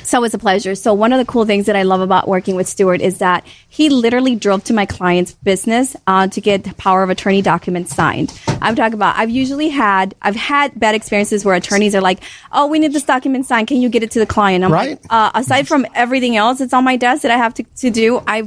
[0.03, 0.75] So it's a pleasure.
[0.75, 3.45] So one of the cool things that I love about working with Stuart is that
[3.69, 7.95] he literally drove to my client's business uh, to get the power of attorney documents
[7.95, 8.37] signed.
[8.61, 9.15] I'm talking about.
[9.17, 12.19] I've usually had I've had bad experiences where attorneys are like,
[12.51, 13.67] "Oh, we need this document signed.
[13.67, 14.91] Can you get it to the client?" I'm Right.
[14.91, 17.89] like, uh, aside from everything else that's on my desk that I have to, to
[17.89, 18.43] do, I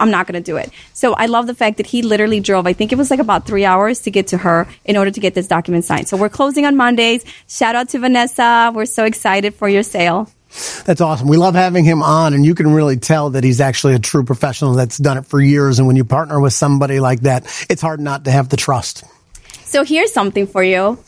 [0.00, 0.70] I'm not going to do it.
[0.92, 2.66] So I love the fact that he literally drove.
[2.66, 5.20] I think it was like about three hours to get to her in order to
[5.20, 6.08] get this document signed.
[6.08, 7.24] So we're closing on Mondays.
[7.48, 8.72] Shout out to Vanessa.
[8.74, 10.28] We're so excited for your sale.
[10.84, 11.28] That's awesome.
[11.28, 14.24] We love having him on, and you can really tell that he's actually a true
[14.24, 15.78] professional that's done it for years.
[15.78, 19.04] And when you partner with somebody like that, it's hard not to have the trust.
[19.64, 20.98] So here's something for you.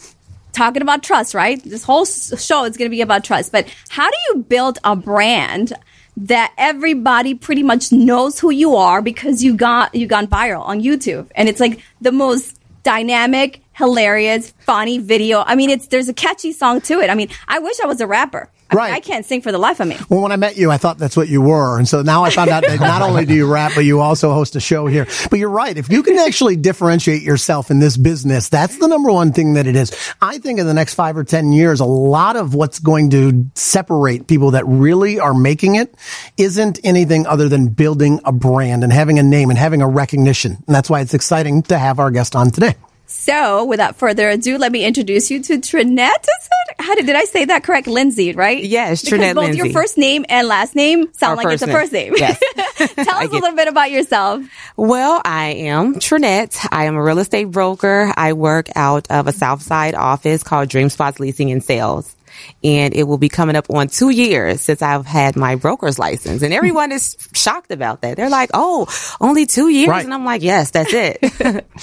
[0.52, 1.62] Talking about trust, right?
[1.62, 3.52] This whole show is going to be about trust.
[3.52, 5.72] But how do you build a brand
[6.16, 10.82] that everybody pretty much knows who you are because you got you gone viral on
[10.82, 15.42] YouTube, and it's like the most dynamic, hilarious, funny video.
[15.46, 17.10] I mean, it's there's a catchy song to it.
[17.10, 18.50] I mean, I wish I was a rapper.
[18.70, 18.92] I mean, Right.
[18.92, 19.96] I can't sing for the life of me.
[20.10, 21.78] Well, when I met you, I thought that's what you were.
[21.78, 24.32] And so now I found out that not only do you rap, but you also
[24.32, 25.06] host a show here.
[25.30, 25.76] But you're right.
[25.76, 29.66] If you can actually differentiate yourself in this business, that's the number one thing that
[29.66, 29.90] it is.
[30.20, 33.46] I think in the next five or 10 years, a lot of what's going to
[33.54, 35.94] separate people that really are making it
[36.36, 40.62] isn't anything other than building a brand and having a name and having a recognition.
[40.66, 42.74] And that's why it's exciting to have our guest on today.
[43.10, 46.26] So, without further ado, let me introduce you to Trinette.
[46.68, 46.84] Is it?
[46.84, 47.86] How did, did I say that correct?
[47.86, 48.62] Lindsay, right?
[48.62, 51.66] Yes, because Trinette both your first name and last name sound Our like it's a
[51.66, 52.12] first first name.
[52.12, 52.20] name.
[52.20, 52.38] Yes.
[52.94, 54.44] Tell us a little bit about yourself.
[54.76, 56.66] Well, I am Trinette.
[56.70, 58.12] I am a real estate broker.
[58.16, 62.14] I work out of a Southside office called Dream Spots Leasing and Sales.
[62.62, 66.42] And it will be coming up on two years since I've had my broker's license.
[66.42, 68.16] And everyone is shocked about that.
[68.16, 68.86] They're like, oh,
[69.20, 69.88] only two years?
[69.88, 70.04] Right.
[70.04, 71.66] And I'm like, yes, that's it.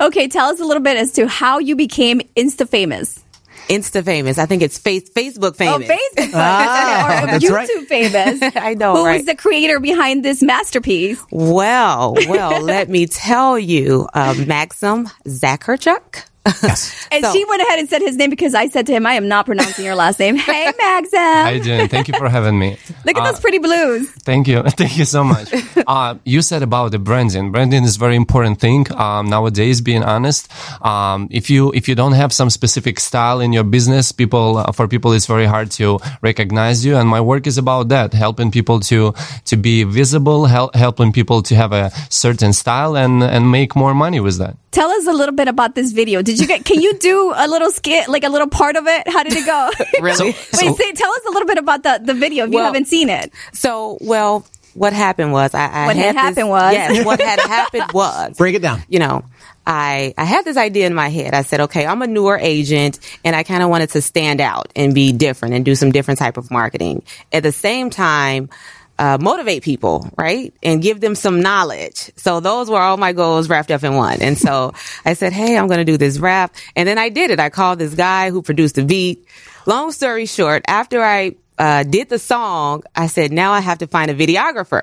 [0.00, 3.23] Okay, tell us a little bit as to how you became Insta famous.
[3.68, 4.38] Insta famous.
[4.38, 5.88] I think it's face, Facebook famous.
[5.88, 7.68] Oh, Facebook, Ah, or YouTube right.
[7.88, 8.52] famous.
[8.56, 9.20] I know, Who right?
[9.20, 11.20] is the creator behind this masterpiece?
[11.30, 16.24] Well, well, let me tell you, uh, Maxim Zakarchuk.
[17.10, 19.14] And So- she went ahead and said his name because I said to him, "I
[19.14, 21.18] am not pronouncing your last name." Hey, Maxim.
[21.18, 21.88] How you doing?
[21.88, 22.76] Thank you for having me.
[23.04, 24.10] Look at those pretty blues.
[24.24, 24.62] Thank you.
[24.80, 25.48] Thank you so much.
[25.86, 27.50] Uh, you said about the branding.
[27.52, 29.80] Branding is a very important thing um, nowadays.
[29.80, 30.50] Being honest,
[30.84, 34.72] um, if you if you don't have some specific style in your business, people uh,
[34.72, 36.96] for people it's very hard to recognize you.
[36.96, 39.14] And my work is about that, helping people to
[39.46, 43.94] to be visible, hel- helping people to have a certain style and and make more
[43.94, 44.56] money with that.
[44.74, 46.20] Tell us a little bit about this video.
[46.20, 46.64] Did you get?
[46.64, 49.08] Can you do a little skit, like a little part of it?
[49.08, 49.70] How did it go?
[50.02, 50.26] Really?
[50.26, 50.36] Wait,
[50.76, 53.32] say, tell us a little bit about the, the video if you haven't seen it.
[53.52, 56.72] So, well, what happened was I, I What had had this- happened was?
[56.72, 58.82] yes, what had happened was Break it down.
[58.88, 59.24] You know,
[59.66, 61.32] I I had this idea in my head.
[61.34, 64.72] I said, okay, I'm a newer agent, and I kind of wanted to stand out
[64.74, 67.04] and be different and do some different type of marketing.
[67.32, 68.50] At the same time.
[68.96, 70.54] Uh, motivate people, right?
[70.62, 72.12] And give them some knowledge.
[72.16, 74.22] So those were all my goals wrapped up in one.
[74.22, 74.72] And so
[75.04, 76.54] I said, Hey, I'm going to do this rap.
[76.76, 77.40] And then I did it.
[77.40, 79.26] I called this guy who produced the beat.
[79.66, 83.86] Long story short, after I uh, did the song, I said, now I have to
[83.86, 84.82] find a videographer.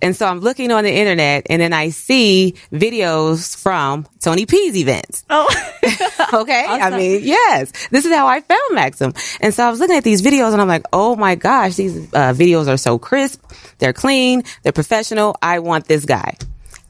[0.00, 4.76] And so I'm looking on the internet and then I see videos from Tony P's
[4.76, 5.24] events.
[5.30, 5.46] Oh,
[6.32, 6.64] okay.
[6.66, 9.12] I mean, yes, this is how I found Maxim.
[9.40, 11.96] And so I was looking at these videos and I'm like, oh my gosh, these
[12.14, 13.42] uh, videos are so crisp.
[13.78, 14.42] They're clean.
[14.62, 15.36] They're professional.
[15.42, 16.36] I want this guy.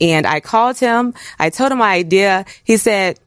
[0.01, 1.15] And I called him.
[1.39, 2.45] I told him my idea.
[2.65, 3.19] He said,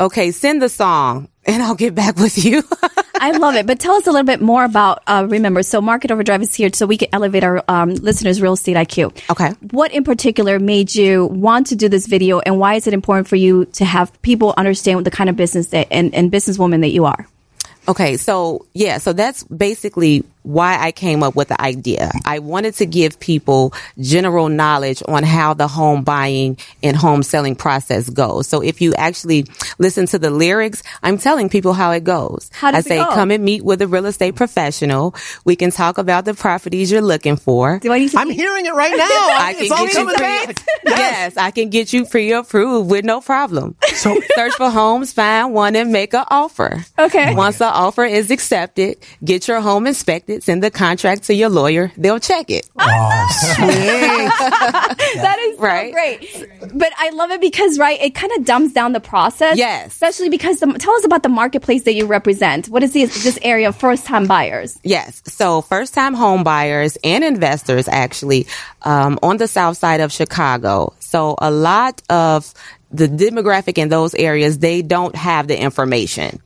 [0.00, 2.62] okay, send the song and I'll get back with you.
[3.20, 3.66] I love it.
[3.66, 6.70] But tell us a little bit more about, uh, remember, so Market Overdrive is here
[6.72, 9.28] so we can elevate our um, listeners' real estate IQ.
[9.30, 9.50] Okay.
[9.72, 13.26] What in particular made you want to do this video and why is it important
[13.26, 16.90] for you to have people understand the kind of business that, and, and businesswoman that
[16.90, 17.26] you are?
[17.88, 22.10] Okay, so yeah, so that's basically why I came up with the idea.
[22.24, 27.54] I wanted to give people general knowledge on how the home buying and home selling
[27.54, 28.48] process goes.
[28.48, 29.44] So if you actually
[29.78, 32.50] listen to the lyrics, I'm telling people how it goes.
[32.54, 33.12] How does I it say, go?
[33.12, 35.14] come and meet with a real estate professional.
[35.44, 37.78] We can talk about the properties you're looking for.
[37.80, 39.04] Do I need to I'm hearing it right now.
[39.04, 40.64] I it's can get you pre- back.
[40.86, 43.76] yes, I can get you pre-approved with no problem.
[43.96, 46.84] So search for homes, find one, and make an offer.
[46.98, 47.34] Okay.
[47.34, 51.90] Once the offer is accepted, get your home inspected, send the contract to your lawyer.
[51.96, 52.68] They'll check it.
[52.76, 54.08] that
[55.40, 55.88] is Right.
[55.88, 55.92] so
[56.46, 56.78] great.
[56.78, 59.56] But I love it because, right, it kind of dumbs down the process.
[59.58, 59.88] Yes.
[59.88, 62.68] Especially because, the, tell us about the marketplace that you represent.
[62.68, 64.78] What is this, this area of first time buyers?
[64.82, 65.22] Yes.
[65.26, 68.46] So first time home buyers and investors actually
[68.82, 70.92] um, on the south side of Chicago.
[71.00, 72.52] So a lot of
[72.90, 76.40] the demographic in those areas, they don't have the information.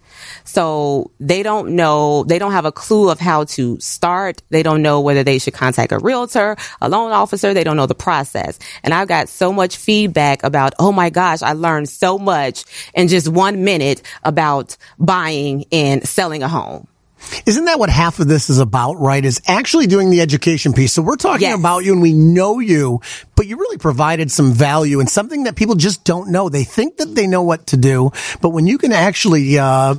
[0.45, 4.43] So they don't know, they don't have a clue of how to start.
[4.51, 7.55] They don't know whether they should contact a realtor, a loan officer.
[7.55, 8.59] They don't know the process.
[8.83, 13.09] And I've got so much feedback about, oh my gosh, I learned so much in
[13.09, 16.89] just one minute about buying and selling a home.
[17.47, 19.25] Isn't that what half of this is about, right?
[19.25, 20.93] Is actually doing the education piece.
[20.93, 21.59] So we're talking Yes.
[21.59, 23.01] about you and we know you,
[23.37, 26.49] but you really provided some value and something that people just don't know.
[26.49, 29.95] They think that they know what to do, but when you can actually, uh,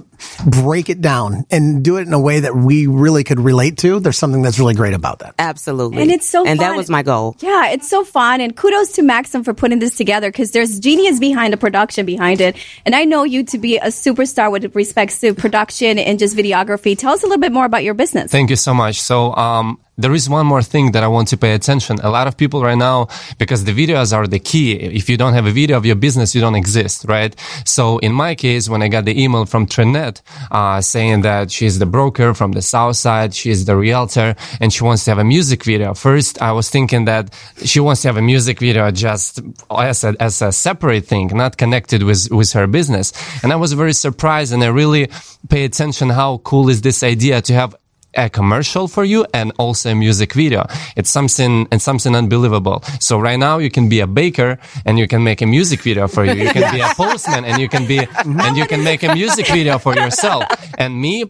[0.46, 4.00] break it down and do it in a way that we really could relate to,
[4.00, 5.36] there's something that's really great about that.
[5.40, 6.02] Absolutely.
[6.02, 6.70] And it's so And fun.
[6.70, 7.36] that was my goal.
[7.40, 8.42] Yeah, it's so fun.
[8.42, 12.42] And kudos to Maxim for putting this together because there's genius behind the production behind
[12.42, 12.56] it.
[12.86, 16.98] And I know you to be a superstar with respects to production and just videography.
[16.98, 18.32] Tell us a little bit more about your business.
[18.32, 19.02] Thank you so much.
[19.02, 22.00] So, um, there is one more thing that I want to pay attention.
[22.02, 24.74] A lot of people right now, because the videos are the key.
[24.74, 27.36] If you don't have a video of your business, you don't exist, right?
[27.66, 31.80] So in my case, when I got the email from Trinette, uh, saying that she's
[31.80, 35.24] the broker from the south side, she's the realtor, and she wants to have a
[35.24, 35.94] music video.
[35.94, 40.16] First, I was thinking that she wants to have a music video just as a,
[40.20, 43.14] as a separate thing, not connected with, with her business.
[43.44, 45.10] And I was very surprised and I really
[45.50, 47.76] pay attention how cool is this idea to have
[48.16, 50.66] a commercial for you and also a music video.
[50.96, 52.84] It's something and something unbelievable.
[53.00, 56.08] So right now you can be a baker and you can make a music video
[56.08, 56.34] for you.
[56.34, 59.48] You can be a postman and you can be and you can make a music
[59.48, 60.44] video for yourself.
[60.78, 61.26] And me,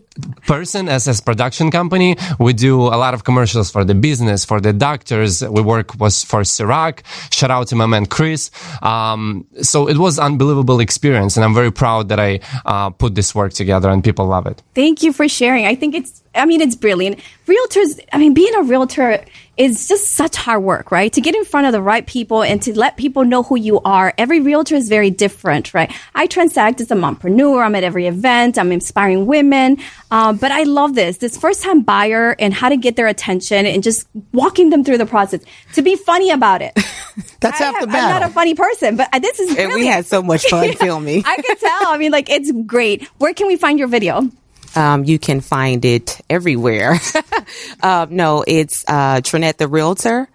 [0.48, 4.60] person as a production company, we do a lot of commercials for the business, for
[4.60, 5.44] the doctors.
[5.44, 7.04] We work was for Sirac.
[7.32, 8.52] Shout out to my man Chris.
[8.82, 13.34] Um, so it was unbelievable experience, and I'm very proud that I uh, put this
[13.36, 14.62] work together and people love it.
[14.76, 15.66] Thank you for sharing.
[15.66, 17.20] I think it's, I mean, it's brilliant.
[17.46, 19.24] Realtors, I mean, being a realtor
[19.56, 21.14] is just such hard work, right?
[21.14, 23.80] To get in front of the right people and to let people know who you
[23.82, 24.12] are.
[24.18, 25.92] Every realtor is very different, right?
[26.16, 27.64] I transact as a mompreneur.
[27.64, 28.58] I'm at every event.
[28.58, 29.78] I'm inspiring women.
[30.10, 33.68] Um, but I love this, this first time buyer and how to get their attention
[33.68, 35.42] and just walking them through the process
[35.74, 36.74] to be funny about it.
[37.40, 39.86] That's I half the have- I'm not a funny person, but this is And we
[39.86, 41.24] had so much fun filming.
[41.26, 41.88] I can tell.
[41.88, 43.04] I mean, like, it's great.
[43.20, 44.30] Where can we find your video?
[44.76, 47.00] Um, you can find it everywhere.
[47.84, 50.28] um, no, it's uh, Trinette the Realtor.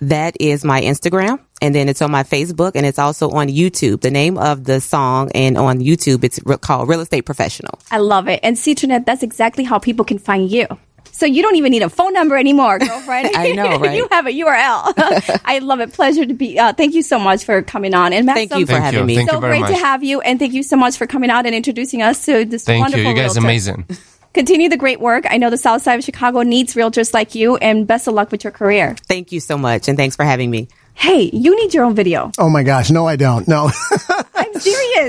[0.00, 1.40] That is my Instagram.
[1.62, 4.00] And then it's on my Facebook and it's also on YouTube.
[4.00, 7.78] The name of the song and on YouTube, it's re- called Real Estate Professional.
[7.90, 8.40] I love it.
[8.42, 10.66] And see, Trinette, that's exactly how people can find you.
[11.14, 13.30] So you don't even need a phone number anymore, girlfriend.
[13.36, 13.96] I know, right?
[13.96, 15.40] you have a URL.
[15.44, 15.92] I love it.
[15.92, 16.58] Pleasure to be.
[16.58, 18.12] Uh, thank you so much for coming on.
[18.12, 19.06] And Thank Maxim, you for Thank having you.
[19.06, 19.16] me.
[19.16, 21.30] Thank so you very great to have you, and thank you so much for coming
[21.30, 23.10] out and introducing us to this Thank wonderful you.
[23.10, 23.40] You guys realtor.
[23.40, 23.86] amazing.
[24.32, 25.24] Continue the great work.
[25.30, 28.32] I know the South Side of Chicago needs realtors like you, and best of luck
[28.32, 28.96] with your career.
[29.06, 29.86] Thank you so much.
[29.86, 30.66] And thanks for having me.
[30.94, 32.32] Hey, you need your own video.
[32.38, 32.90] Oh my gosh.
[32.90, 33.46] No, I don't.
[33.46, 33.70] No.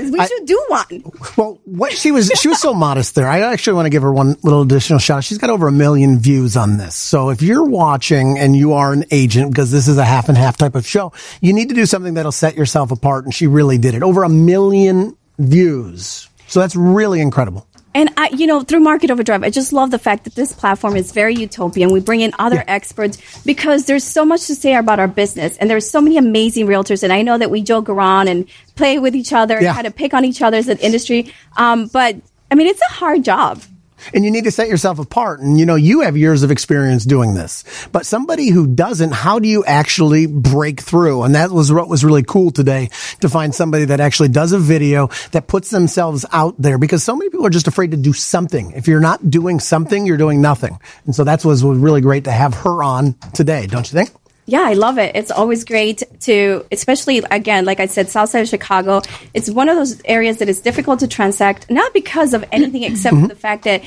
[0.04, 0.12] Serious.
[0.12, 1.12] We should do one.
[1.36, 3.28] Well, what she was, she was so modest there.
[3.28, 5.24] I actually want to give her one little additional shout.
[5.24, 6.94] She's got over a million views on this.
[6.94, 10.36] So if you're watching and you are an agent, because this is a half and
[10.36, 13.24] half type of show, you need to do something that'll set yourself apart.
[13.24, 14.02] And she really did it.
[14.02, 16.28] Over a million views.
[16.48, 17.66] So that's really incredible.
[17.96, 20.96] And I, you know, through Market Overdrive, I just love the fact that this platform
[20.96, 21.90] is very utopian.
[21.90, 25.70] We bring in other experts because there's so much to say about our business, and
[25.70, 27.02] there's so many amazing realtors.
[27.02, 28.46] And I know that we joke around and
[28.76, 29.68] play with each other, Yeah.
[29.70, 31.32] and kind of pick on each other as an industry.
[31.56, 32.16] Um, but
[32.50, 33.60] I mean, it's a hard job.
[34.12, 35.40] and you need to set yourself apart.
[35.40, 39.38] And you know, you have years of experience doing this, but somebody who doesn't, how
[39.38, 41.22] do you actually break through?
[41.22, 42.90] And that was what was really cool today
[43.22, 47.16] to find somebody that actually does a video that puts themselves out there because so
[47.16, 48.72] many people are just afraid to do something.
[48.72, 50.78] If you're not doing something, you're doing nothing.
[51.06, 54.10] And so that's was was really great to have her on today, don't you think?
[54.48, 55.16] Yeah, I love it.
[55.16, 59.02] It's always great to, especially again, like I said, South Side of Chicago.
[59.34, 63.16] It's one of those areas that is difficult to transact, not because of anything except
[63.16, 63.82] for the fact that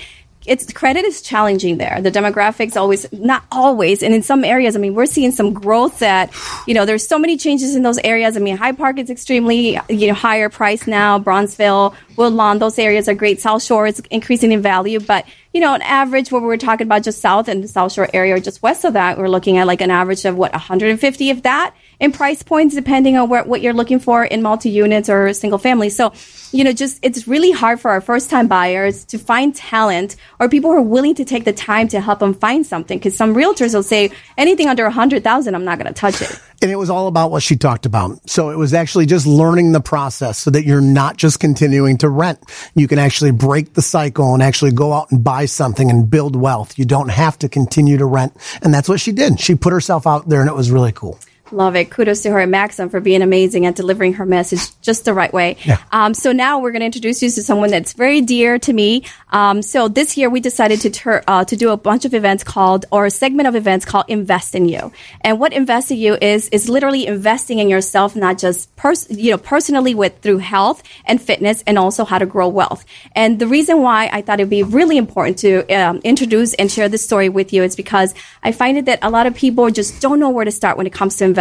[0.49, 2.01] it's credit is challenging there.
[2.01, 5.99] The demographics always, not always, and in some areas, I mean, we're seeing some growth
[5.99, 6.33] that,
[6.65, 8.35] you know, there's so many changes in those areas.
[8.35, 11.19] I mean, Hyde Park is extremely, you know, higher price now.
[11.19, 13.39] Bronzeville, Woodlawn, those areas are great.
[13.39, 17.03] South Shore is increasing in value, but you know, an average where we're talking about
[17.03, 19.65] just south and the South Shore area or just west of that, we're looking at
[19.67, 23.61] like an average of what 150, if that, in price points, depending on where, what
[23.61, 25.89] you're looking for in multi units or single family.
[25.89, 26.13] So,
[26.51, 30.49] you know, just it's really hard for our first time buyers to find talent or
[30.49, 32.97] people who are willing to take the time to help them find something.
[32.97, 36.21] Because some realtors will say anything under a hundred thousand, I'm not going to touch
[36.21, 36.39] it.
[36.61, 38.29] And it was all about what she talked about.
[38.29, 42.09] So it was actually just learning the process so that you're not just continuing to
[42.09, 42.39] rent.
[42.75, 46.35] You can actually break the cycle and actually go out and buy something and build
[46.35, 46.77] wealth.
[46.77, 48.35] You don't have to continue to rent.
[48.61, 49.39] And that's what she did.
[49.39, 51.17] She put herself out there and it was really cool.
[51.51, 51.89] Love it.
[51.89, 55.33] Kudos to her and Maxim for being amazing at delivering her message just the right
[55.33, 55.57] way.
[55.65, 55.77] Yeah.
[55.91, 59.03] Um, so now we're going to introduce you to someone that's very dear to me.
[59.31, 62.43] Um, so this year we decided to tur- uh, to do a bunch of events
[62.43, 64.91] called, or a segment of events called Invest in You.
[65.21, 69.31] And what Invest in You is, is literally investing in yourself, not just pers- you
[69.31, 72.85] know, personally with through health and fitness and also how to grow wealth.
[73.15, 76.89] And the reason why I thought it'd be really important to um, introduce and share
[76.89, 80.01] this story with you is because I find it that a lot of people just
[80.01, 81.38] don't know where to start when it comes to investing.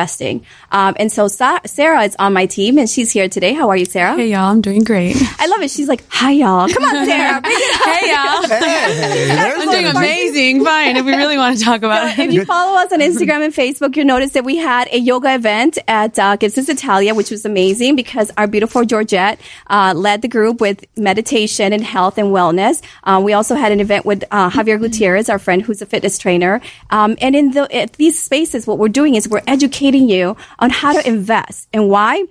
[0.71, 3.53] Um, and so Sa- Sarah is on my team and she's here today.
[3.53, 4.15] How are you, Sarah?
[4.15, 5.17] Hey y'all, I'm doing great.
[5.39, 5.71] I love it.
[5.71, 6.69] She's like, hi, y'all.
[6.69, 7.41] Come on, Sarah.
[7.49, 7.85] Bring it up.
[7.85, 10.65] hey y'all, there's I'm doing amazing.
[10.65, 12.29] Fine, if we really want to talk about If it.
[12.29, 15.35] If you follow us on Instagram and Facebook, you'll notice that we had a yoga
[15.35, 20.29] event at uh, Gibson's Italia, which was amazing because our beautiful Georgette uh, led the
[20.29, 22.83] group with meditation and health and wellness.
[23.05, 26.19] Um, we also had an event with uh, Javier Gutierrez, our friend who's a fitness
[26.19, 26.61] trainer.
[26.91, 30.71] Um, and in the, at these spaces, what we're doing is we're educating you on
[30.71, 32.25] how to invest and why.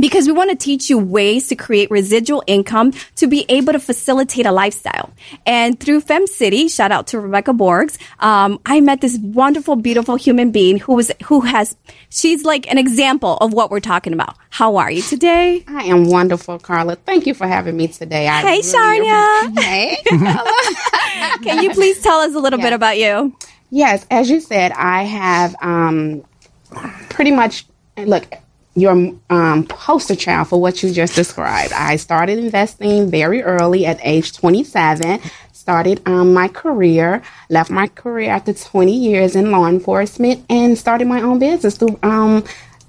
[0.00, 3.78] Because we want to teach you ways to create residual income to be able to
[3.78, 5.12] facilitate a lifestyle.
[5.44, 10.16] And through Fem City, shout out to Rebecca Borgs, um, I met this wonderful, beautiful
[10.16, 11.76] human being who was, who has,
[12.08, 14.34] she's like an example of what we're talking about.
[14.48, 15.62] How are you today?
[15.68, 16.96] I am wonderful, Carla.
[16.96, 18.28] Thank you for having me today.
[18.28, 18.62] I Hey,
[19.00, 19.62] really.
[19.62, 19.96] Hey.
[21.42, 23.36] Can you please tell us a little bit about you?
[23.72, 26.24] yes, as you said, I have um,
[27.08, 27.66] pretty much
[27.96, 28.26] look
[28.74, 31.72] your um, poster child for what you just described.
[31.72, 35.20] I started investing very early at age 27.
[35.52, 41.06] Started um, my career, left my career after 20 years in law enforcement, and started
[41.06, 42.44] my own business through um,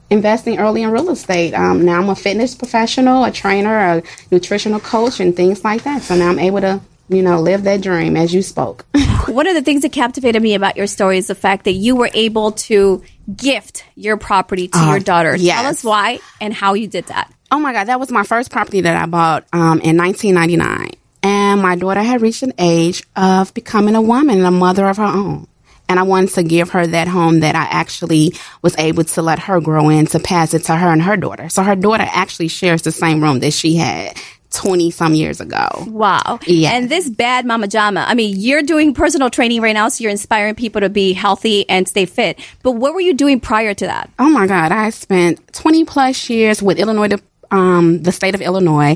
[0.09, 1.53] investing early in real estate.
[1.53, 6.01] Um, now I'm a fitness professional, a trainer, a nutritional coach, and things like that.
[6.01, 8.85] So now I'm able to, you know, live that dream as you spoke.
[9.27, 11.95] One of the things that captivated me about your story is the fact that you
[11.95, 13.03] were able to
[13.35, 15.37] gift your property to your daughter.
[15.37, 17.33] Tell us why and how you did that.
[17.51, 20.91] Oh my God, that was my first property that I bought um, in 1999.
[21.21, 24.97] And my daughter had reached an age of becoming a woman and a mother of
[24.97, 25.47] her own.
[25.87, 29.39] And I wanted to give her that home that I actually was able to let
[29.39, 31.49] her grow in to pass it to her and her daughter.
[31.49, 34.17] So her daughter actually shares the same room that she had
[34.53, 35.67] 20 some years ago.
[35.87, 36.39] Wow.
[36.45, 36.71] Yeah.
[36.73, 40.11] And this bad mama jama, I mean, you're doing personal training right now, so you're
[40.11, 42.39] inspiring people to be healthy and stay fit.
[42.61, 44.09] But what were you doing prior to that?
[44.19, 47.09] Oh my God, I spent 20 plus years with Illinois,
[47.51, 48.95] um, the state of Illinois.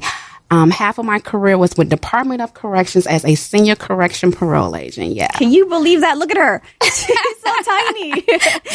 [0.50, 4.78] Um, half of my career was with Department of Corrections as a senior correction parole
[4.78, 5.14] agent.
[5.14, 5.28] Yeah.
[5.28, 6.18] Can you believe that?
[6.18, 6.62] Look at her.
[6.84, 8.12] She's so tiny.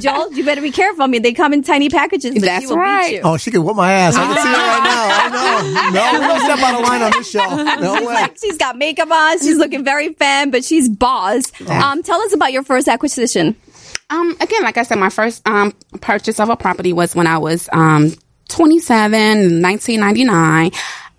[0.00, 1.02] so Joel, you better be careful.
[1.02, 3.08] I mean, they come in tiny packages, but That's she right.
[3.10, 3.20] beat you.
[3.24, 4.14] Oh, she can whoop my ass.
[4.16, 5.90] I can see it right now.
[5.90, 5.90] I know.
[5.90, 7.40] No, we don't step out of line on this show.
[7.80, 8.14] No She's way.
[8.14, 9.38] like, she's got makeup on.
[9.38, 11.42] She's looking very femme, but she's boss.
[11.68, 13.56] Um, tell us about your first acquisition.
[14.10, 17.38] Um, again, like I said, my first um, purchase of a property was when I
[17.38, 18.12] was um,
[18.48, 20.70] 27, 1999.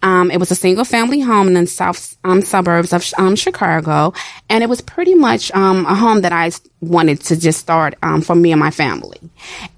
[0.04, 4.14] Um, it was a single family home in the south um, suburbs of um, Chicago,
[4.50, 8.22] and it was pretty much um, a home that I wanted to just start um,
[8.22, 9.20] for me and my family.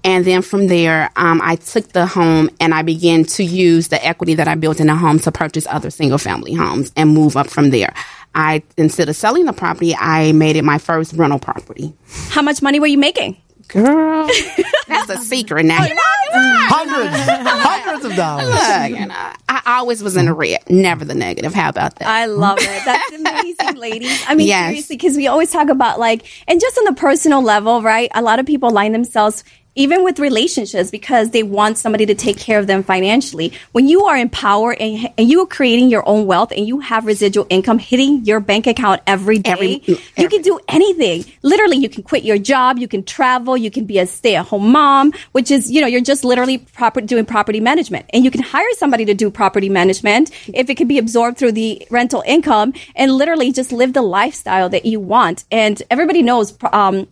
[0.02, 4.04] And then from there, um, I took the home and I began to use the
[4.04, 7.36] equity that I built in the home to purchase other single family homes and move
[7.36, 7.94] up from there.
[8.34, 11.94] I instead of selling the property, I made it my first rental property.
[12.30, 13.36] How much money were you making?
[13.68, 14.28] Girl,
[14.88, 15.84] that's a secret now.
[16.34, 18.48] You know, Hundreds, hundreds of dollars.
[18.48, 19.14] Look, you know,
[19.48, 21.54] I always was in the red, never the negative.
[21.54, 22.08] How about that?
[22.08, 22.82] I love it.
[22.84, 24.20] That's amazing, ladies.
[24.26, 24.70] I mean, Yes.
[24.70, 28.10] seriously, because we always talk about like, and just on the personal level, right?
[28.16, 29.44] A lot of people line themselves
[29.74, 33.52] even with relationships because they want somebody to take care of them financially.
[33.72, 36.80] When you are in power and, and you are creating your own wealth and you
[36.80, 41.24] have residual income hitting your bank account every day, Every- you can do anything.
[41.42, 44.46] Literally, you can quit your job, you can travel, you can be a stay at
[44.46, 48.06] home mom, which is, you know, you're just literally proper, doing property management.
[48.12, 51.52] And you can hire somebody to do property management if it can be absorbed through
[51.52, 55.44] the rental income and literally just live the lifestyle that you want.
[55.50, 57.06] And everybody knows, um,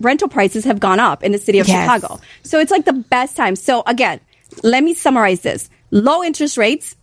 [0.00, 1.84] rental prices have gone up in the city of Yes.
[1.84, 2.20] Chicago.
[2.42, 3.56] So it's like the best time.
[3.56, 4.20] So again,
[4.62, 5.68] let me summarize this.
[5.90, 6.96] Low interest rates,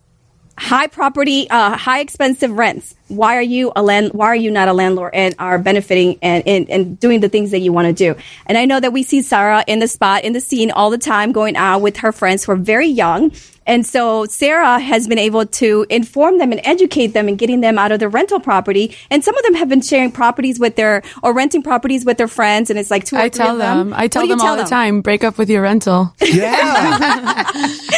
[0.57, 2.95] high property, uh, high expensive rents.
[3.09, 4.13] Why are you a land?
[4.13, 7.51] Why are you not a landlord and are benefiting and, and, and doing the things
[7.51, 8.19] that you want to do?
[8.45, 10.97] And I know that we see Sarah in the spot, in the scene all the
[10.97, 13.31] time, going out with her friends who are very young.
[13.67, 17.77] And so Sarah has been able to inform them and educate them and getting them
[17.77, 18.95] out of the rental property.
[19.11, 22.27] And some of them have been sharing properties with their or renting properties with their
[22.27, 22.71] friends.
[22.71, 23.89] And it's like two or I three tell of them.
[23.91, 23.93] them.
[23.93, 25.01] I tell What do you them all the time.
[25.01, 26.15] Break up with your rental.
[26.23, 27.51] Yeah.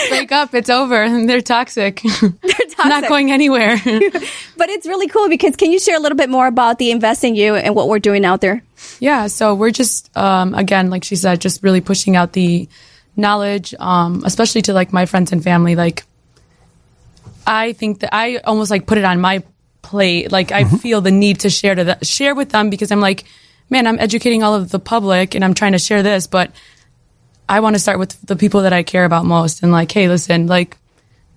[0.09, 0.53] Break up.
[0.53, 1.07] It's over.
[1.25, 2.01] They're toxic.
[2.01, 2.77] They're toxic.
[2.85, 3.77] Not going anywhere.
[4.57, 7.23] But it's really cool because can you share a little bit more about the Invest
[7.23, 8.63] in You and what we're doing out there?
[8.99, 12.67] Yeah, so we're just um, again, like she said, just really pushing out the
[13.15, 15.75] knowledge, um, especially to like my friends and family.
[15.75, 16.03] Like,
[17.45, 19.43] I think that I almost like put it on my
[19.81, 20.31] plate.
[20.31, 23.25] Like, I feel the need to share to the, share with them because I'm like,
[23.69, 26.51] man, I'm educating all of the public and I'm trying to share this, but
[27.47, 30.07] I want to start with the people that I care about most and like, hey,
[30.07, 30.77] listen, like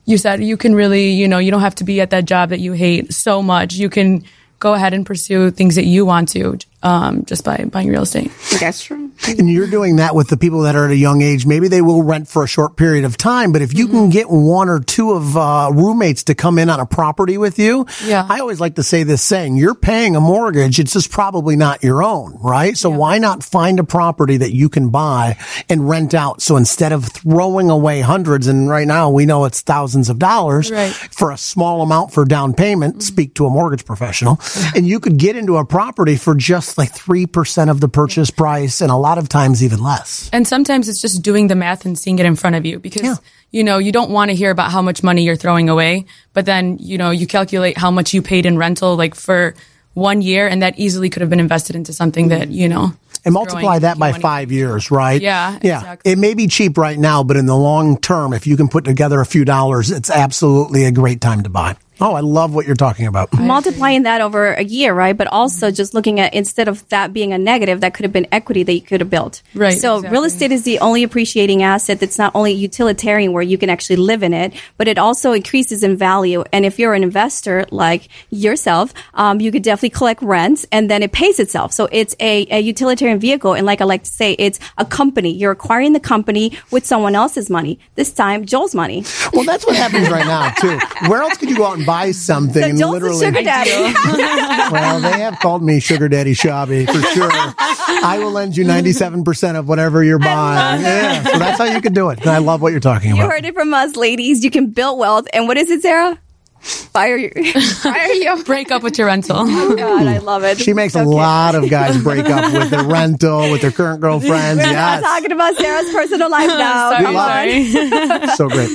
[0.05, 2.51] you said, you can really, you know, you don't have to be at that job
[2.51, 3.75] that you hate so much.
[3.75, 4.25] You can
[4.59, 8.31] go ahead and pursue things that you want to um, just by buying real estate.
[8.61, 9.11] That's true.
[9.27, 11.47] and you're doing that with the people that are at a young age.
[11.47, 13.97] Maybe they will rent for a short period of time, but if you Mm-hmm.
[13.97, 17.59] can get one or two of uh, roommates to come in on a property with
[17.59, 18.27] you, Yeah.
[18.29, 21.83] I always like to say this saying: you're paying a mortgage; it's just probably not
[21.83, 22.77] your own, right?
[22.77, 25.37] So why not find a property that you can buy
[25.69, 26.43] and rent out?
[26.43, 30.71] So instead of throwing away hundreds, and right now we know it's thousands of dollars
[30.71, 30.91] Right.
[30.93, 31.13] Mm-hmm.
[31.13, 34.41] for a small amount for down payment, speak to a mortgage professional,
[34.75, 38.81] and you could get into a property for just like 3% of the purchase price
[38.81, 40.31] and a lot of times even less.
[40.33, 43.21] And sometimes it's just doing the math and seeing it in front of you because,
[43.51, 46.47] you know, you don't want to hear about how much money you're throwing away, but
[46.47, 49.55] then, you know, you calculate how much you paid in rental like for
[49.95, 52.93] one year and that easily could have been invested into something that, you know,
[53.25, 55.21] And multiply that by five years, right?
[55.23, 55.79] Yeah, Yeah.
[55.79, 56.13] exactly.
[56.13, 58.85] It may be cheap right now, but in the long term, if you can put
[58.85, 61.77] together a few dollars, it's absolutely a great time to buy.
[62.01, 63.33] Oh, I love what you're talking about.
[63.39, 65.17] multiplying that over a year, right?
[65.17, 68.27] But also just looking at instead of that being a negative, that could have been
[68.33, 69.43] equity that you could have built.
[69.55, 70.11] Right, So exactly.
[70.17, 73.97] real estate is the only appreciating asset that's not only utilitarian where you can actually
[73.97, 76.43] live in it, but it also increases in value.
[76.53, 81.03] And if you're an investor like yourself, um, you could definitely collect rents and then
[81.03, 81.73] it pays itself.
[81.73, 83.55] So it's a, a utilitarian vehicle.
[83.55, 85.31] And like I like to say, it's a company.
[85.33, 87.79] You're acquiring the company with someone else's money.
[87.95, 89.05] This time, Joel's money.
[89.33, 90.79] Well, that's what happens right now, too.
[91.09, 93.25] Where else could you go out and buy something and literally.
[93.25, 93.71] sugar daddy.
[94.73, 97.31] well, they have called me Sugar Daddy Shabby for sure.
[97.31, 100.83] I will lend you 97% of whatever you're buying.
[100.83, 102.21] Yeah, so that's how you can do it.
[102.21, 103.23] And I love what you're talking about.
[103.25, 104.45] You heard it from us, ladies.
[104.45, 105.27] You can build wealth.
[105.33, 106.19] And what is it, Sarah?
[106.65, 107.31] Fire your.
[107.61, 109.37] Fire your break up with your rental.
[109.39, 110.59] Oh, God, I love it.
[110.59, 111.09] She makes a cute.
[111.09, 114.63] lot of guys break up with their rental, with their current girlfriends.
[114.63, 116.91] We're not talking about Sarah's personal life now.
[116.91, 117.29] Sorry, Come on.
[117.29, 118.37] sorry.
[118.37, 118.71] So great.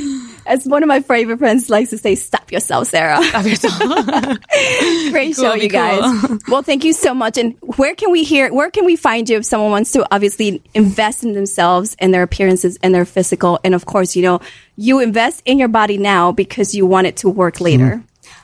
[0.46, 3.22] As one of my favorite friends likes to say, stop yourself, Sarah.
[3.24, 3.78] Stop yourself.
[5.12, 6.02] Great Cool, show, you guys.
[6.26, 6.38] cool.
[6.48, 7.38] Well, thank you so much.
[7.38, 10.62] And where can we hear, where can we find you if someone wants to obviously
[10.74, 13.60] invest in themselves and their appearances and their physical?
[13.64, 14.42] And of course, you know,
[14.76, 18.02] you invest in your body now because you want it to work later.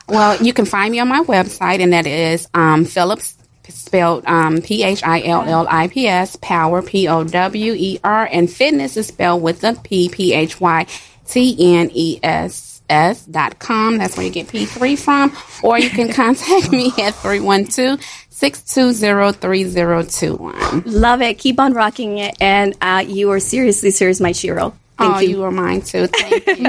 [0.08, 3.34] Well, you can find me on my website, and that is um, Phillips,
[3.68, 7.98] spelled um, P H I L L I P S, Power, P O W E
[8.04, 10.86] R, and fitness is spelled with a P, P H Y
[11.26, 13.98] T N E S S dot com.
[13.98, 15.36] That's where you get P3 from.
[15.62, 18.00] Or you can contact me at 312
[18.30, 20.82] 620 3021.
[20.86, 21.38] Love it.
[21.38, 22.36] Keep on rocking it.
[22.40, 24.74] And uh, you are seriously, serious, my Shero.
[24.98, 25.28] Thank oh, you.
[25.28, 25.42] you.
[25.42, 26.06] are mine too.
[26.06, 26.64] Thank you.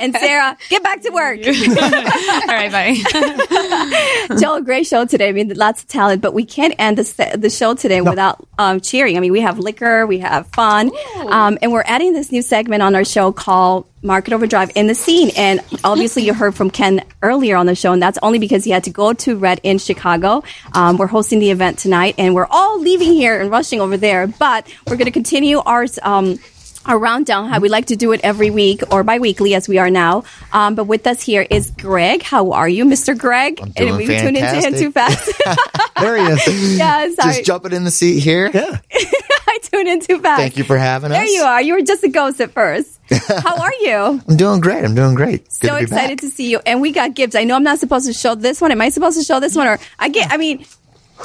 [0.00, 1.40] and Sarah, get back to work.
[1.46, 4.36] All right, bye.
[4.40, 5.28] Joel, great show today.
[5.28, 8.80] I mean, lots of talent, but we can't end the, the show today without um,
[8.80, 9.18] cheering.
[9.18, 10.90] I mean, we have liquor, we have fun,
[11.28, 14.94] um, and we're adding this new segment on our show called Market Overdrive in the
[14.94, 15.30] Scene.
[15.36, 18.70] And obviously, you heard from Ken earlier on the show, and that's only because he
[18.70, 20.42] had to go to Red in Chicago.
[20.72, 24.26] Um, we're hosting the event tonight, and we're all leaving here and rushing over there,
[24.26, 25.84] but we're going to continue our.
[26.02, 26.38] Um,
[26.86, 29.90] our rundown, how we like to do it every week or bi-weekly as we are
[29.90, 30.24] now.
[30.52, 32.22] Um, but with us here is Greg.
[32.22, 33.16] How are you, Mr.
[33.16, 33.60] Greg?
[33.60, 34.80] I'm doing and we tuned into him fantastic.
[34.80, 35.32] too fast.
[36.00, 36.78] There he is.
[36.78, 37.34] yeah, sorry.
[37.34, 38.50] Just jumping in the seat here.
[38.54, 38.78] Yeah.
[38.92, 40.40] I tuned in too fast.
[40.40, 41.18] Thank you for having us.
[41.18, 41.60] There you are.
[41.60, 42.98] You were just a ghost at first.
[43.10, 44.22] How are you?
[44.26, 44.82] I'm doing great.
[44.82, 45.44] I'm doing great.
[45.44, 46.20] Good so to be excited back.
[46.20, 46.60] to see you.
[46.64, 47.34] And we got gifts.
[47.34, 48.72] I know I'm not supposed to show this one.
[48.72, 49.66] Am I supposed to show this one?
[49.66, 50.64] Or I get, I mean,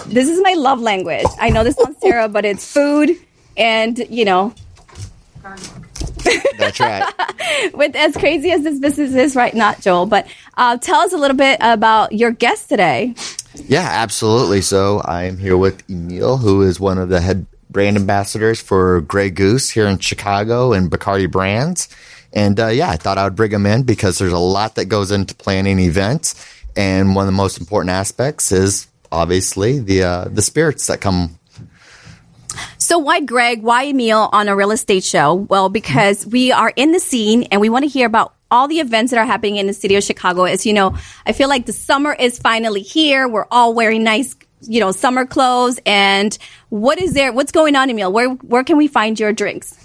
[0.08, 1.26] this is my love language.
[1.40, 3.12] I know this sounds Sarah, but it's food
[3.56, 4.54] and, you know,
[6.58, 7.14] That's right.
[7.74, 10.28] with as crazy as this business is right not Joel, but
[10.58, 13.14] uh, tell us a little bit about your guest today.
[13.56, 14.62] Yeah, absolutely.
[14.62, 19.02] So I am here with Emil, who is one of the head brand ambassadors for
[19.02, 21.90] Grey Goose here in Chicago and Bacardi Brands.
[22.34, 24.86] And uh, yeah, I thought I would bring him in because there's a lot that
[24.86, 26.36] goes into planning events,
[26.76, 31.40] and one of the most important aspects is obviously the uh, the spirits that come
[32.86, 35.34] So why Greg, why Emil on a real estate show?
[35.34, 38.80] Well, because we are in the scene and we want to hear about all the
[38.80, 40.44] events that are happening in the city of Chicago.
[40.44, 43.28] As you know, I feel like the summer is finally here.
[43.28, 45.80] We're all wearing nice, you know, summer clothes.
[45.88, 46.38] And
[46.70, 47.34] what is there?
[47.34, 48.14] What's going on, Emil?
[48.14, 49.85] Where where can we find your drinks?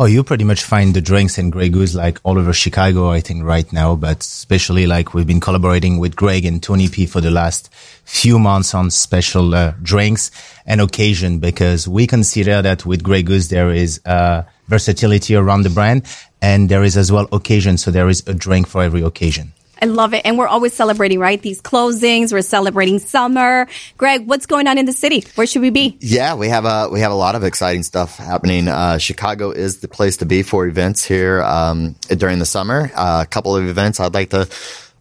[0.00, 3.18] Oh, you pretty much find the drinks and Grey Goose like all over Chicago, I
[3.18, 7.20] think right now, but especially like we've been collaborating with Greg and Tony P for
[7.20, 7.68] the last
[8.04, 10.30] few months on special uh, drinks
[10.64, 15.70] and occasion because we consider that with Grey Goose there is uh, versatility around the
[15.70, 16.06] brand
[16.40, 17.76] and there is as well occasion.
[17.76, 19.52] So there is a drink for every occasion.
[19.80, 20.22] I love it.
[20.24, 21.40] And we're always celebrating, right?
[21.40, 22.32] These closings.
[22.32, 23.66] We're celebrating summer.
[23.96, 25.24] Greg, what's going on in the city?
[25.34, 25.96] Where should we be?
[26.00, 28.68] Yeah, we have a we have a lot of exciting stuff happening.
[28.68, 32.90] Uh, Chicago is the place to be for events here um, during the summer.
[32.94, 34.48] Uh, a couple of events I'd like to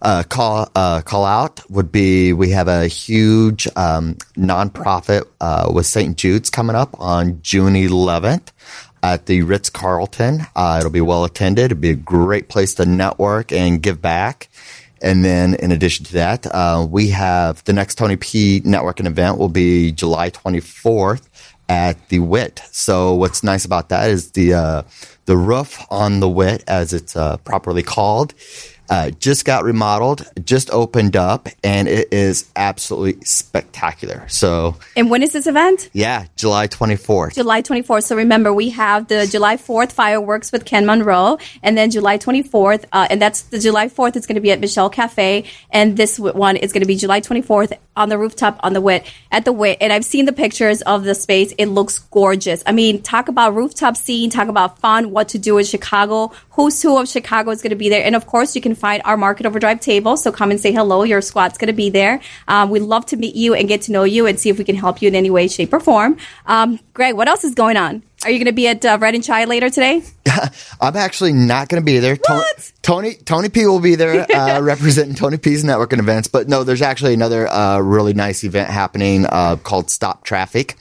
[0.02, 5.86] uh, call uh, call out would be we have a huge um, nonprofit uh, with
[5.86, 6.18] St.
[6.18, 8.50] Jude's coming up on June 11th
[9.14, 10.42] at the Ritz Carlton.
[10.56, 11.72] Uh, it'll be well attended.
[11.72, 14.50] It'll be a great place to network and give back.
[15.02, 19.38] And then in addition to that, uh, we have the next Tony P networking event
[19.38, 21.30] will be July 24th
[21.70, 22.62] at the WIT.
[22.72, 24.84] So what's nice about that is the, uh,
[25.26, 28.34] the roof on the WIT, as it's, uh, properly called,
[28.90, 34.26] uh, just got remodeled, just opened up, and it is absolutely spectacular.
[34.28, 35.90] So And when is this event?
[35.94, 37.34] yeah, July 24th.
[37.36, 38.04] July 24th.
[38.04, 42.86] So remember, we have the July 4th fireworks with Ken Monroe, and then July 24th,
[42.92, 44.16] uh, and that's the July 4th.
[44.16, 47.22] It's going to be at Michelle Cafe, and this one is going to be July
[47.22, 49.78] 24th on the rooftop on the Wit at the Wit.
[49.82, 51.54] And I've seen the pictures of the space.
[51.58, 52.64] It looks gorgeous.
[52.66, 56.32] I mean, talk about rooftop scene, talk about fun, what to do in Chicago.
[56.52, 59.02] Who's who of Chicago is going to be there, and of course, you can find
[59.06, 60.16] our Market Overdrive table.
[60.18, 61.04] So come and say hello.
[61.04, 62.22] Your squad's going to be there.
[62.48, 64.64] Um, we'd love to meet you and get to know you and see if we
[64.64, 66.18] can help you in any way, shape, or form.
[66.46, 68.04] Um, Greg, what else is going on?
[68.24, 70.02] Are you going to be at uh, Red and Chai later today?
[70.82, 72.18] I'm actually not going to be there.
[72.18, 72.72] Tony, What?
[72.82, 76.28] Tony Tony P will be there uh, representing Tony P's networking events.
[76.28, 80.78] But no, there's actually another uh, really nice event happening uh, called Stop Traffic.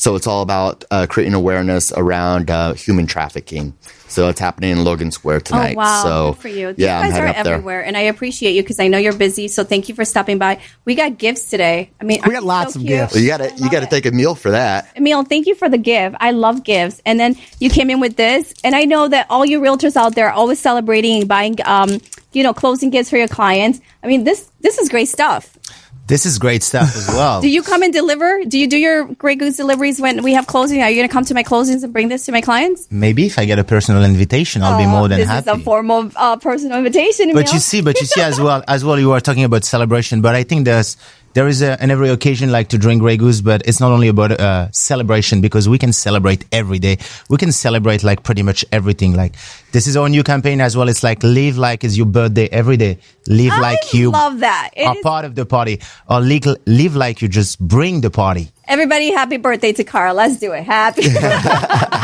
[0.00, 3.74] So it's all about uh, creating awareness around uh, human trafficking.
[4.08, 5.74] So it's happening in Logan Square tonight.
[5.76, 6.74] Oh wow, So good for you.
[6.78, 7.54] yeah, you I'm guys are heading up there.
[7.56, 9.46] everywhere, and I appreciate you because I know you're busy.
[9.46, 10.58] So thank you for stopping by.
[10.86, 11.90] We got gifts today.
[12.00, 12.96] I mean, We got lots so of cute?
[12.98, 13.12] gifts.
[13.12, 14.88] Well, you gotta you gotta take a meal for that.
[14.96, 16.16] Emil, thank you for the gift.
[16.18, 17.02] I love gifts.
[17.04, 20.14] And then you came in with this, and I know that all you realtors out
[20.14, 22.00] there are always celebrating and buying, um,
[22.32, 23.80] you know, closing gifts for your clients.
[24.02, 25.58] I mean, this this is great stuff.
[26.10, 27.40] This is great stuff as well.
[27.46, 28.44] Do you come and deliver?
[28.44, 30.82] Do you do your Grey Goose deliveries when we have closing?
[30.82, 32.88] Are you going to come to my closings and bring this to my clients?
[32.90, 35.50] Maybe if I get a personal invitation, I'll be more than this happy.
[35.50, 37.28] is a formal uh, personal invitation.
[37.32, 37.54] But Emil.
[37.54, 40.20] you see, but you see as well, as well, you are talking about celebration.
[40.20, 40.96] But I think there's
[41.32, 44.08] there is a, an every occasion like to drink Grey Goose, but it's not only
[44.08, 46.98] about uh, celebration because we can celebrate every day.
[47.28, 49.14] We can celebrate like pretty much everything.
[49.14, 49.34] Like
[49.72, 50.88] this is our new campaign as well.
[50.88, 52.98] It's like live like it's your birthday every day.
[53.28, 54.70] Live I like you love that.
[54.74, 58.10] It are is- part of the party, or live, live like you just bring the
[58.10, 58.50] party.
[58.66, 60.14] Everybody, happy birthday to Carl.
[60.14, 60.62] Let's do it.
[60.62, 61.02] Happy.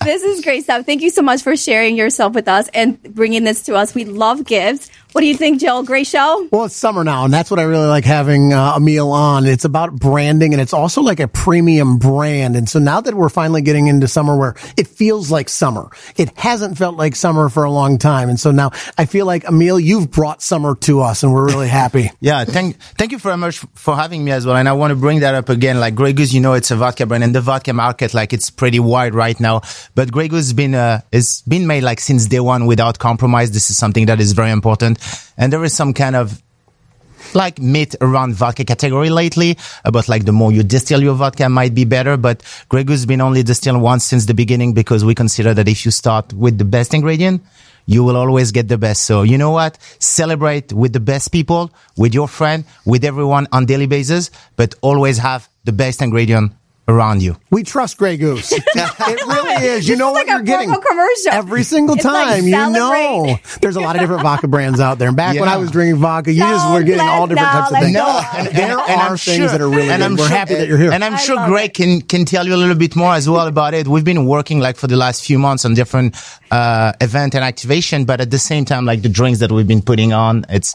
[0.04, 0.84] this is great stuff.
[0.84, 3.94] Thank you so much for sharing yourself with us and bringing this to us.
[3.94, 4.90] We love gifts.
[5.12, 5.82] What do you think, Joel?
[5.82, 6.48] Great show?
[6.50, 9.44] Well, it's summer now, and that's what I really like having uh, meal on.
[9.44, 12.56] It's about branding, and it's also like a premium brand.
[12.56, 16.36] And so now that we're finally getting into summer where it feels like summer, it
[16.38, 18.30] hasn't felt like summer for a long time.
[18.30, 21.68] And so now I feel like, Emil, you've brought summer to us, and we're really
[21.68, 22.10] happy.
[22.20, 24.54] Yeah, thank thank you very much for having me as well.
[24.54, 25.80] And I want to bring that up again.
[25.80, 28.48] Like Grey Goose, you know, it's a vodka brand, and the vodka market, like it's
[28.48, 29.62] pretty wide right now.
[29.96, 33.50] But Grey Goose has been uh, it's been made like since day one without compromise.
[33.50, 35.00] This is something that is very important,
[35.36, 36.42] and there is some kind of
[37.34, 41.74] like myth around vodka category lately about like the more you distill your vodka might
[41.74, 42.16] be better.
[42.16, 45.90] But has been only distilled once since the beginning because we consider that if you
[45.90, 47.42] start with the best ingredient,
[47.86, 49.06] you will always get the best.
[49.06, 49.78] So you know what?
[49.98, 55.18] Celebrate with the best people, with your friend, with everyone on daily basis, but always
[55.18, 56.52] have the best ingredient
[56.88, 57.36] around you.
[57.50, 58.50] We trust Grey Goose.
[58.52, 59.86] it really is.
[59.88, 61.32] You This know is what like you're getting commercial.
[61.32, 62.44] every single It's like time.
[62.44, 65.08] you know, there's a lot of different vodka brands out there.
[65.08, 67.66] And back when I was drinking vodka, you just were getting all different no, types
[67.68, 67.96] of let things.
[67.96, 68.20] go.
[68.36, 70.18] and, there are things that are really good.
[70.18, 70.92] We're happy that you're here.
[70.92, 71.74] And I'm I sure love Greg it.
[71.74, 73.86] can can tell you a little bit more as well about it.
[73.86, 76.16] We've been working like for the last few months on different
[76.50, 79.82] uh event and activation, but at the same time, like the drinks that we've been
[79.82, 80.74] putting on, it's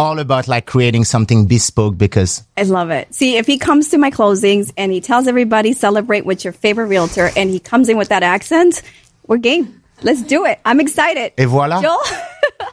[0.00, 3.14] all about like creating something bespoke because I love it.
[3.14, 6.86] See, if he comes to my closings and he tells everybody celebrate with your favorite
[6.86, 8.82] realtor and he comes in with that accent,
[9.26, 9.82] we're game.
[10.02, 10.58] Let's do it.
[10.64, 11.34] I'm excited.
[11.36, 11.82] Et voilà.
[11.82, 12.00] Joel?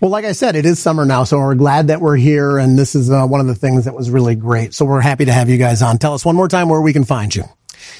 [0.00, 2.78] Well, like I said, it is summer now, so we're glad that we're here, and
[2.78, 4.74] this is uh, one of the things that was really great.
[4.74, 5.98] So we're happy to have you guys on.
[5.98, 7.44] Tell us one more time where we can find you.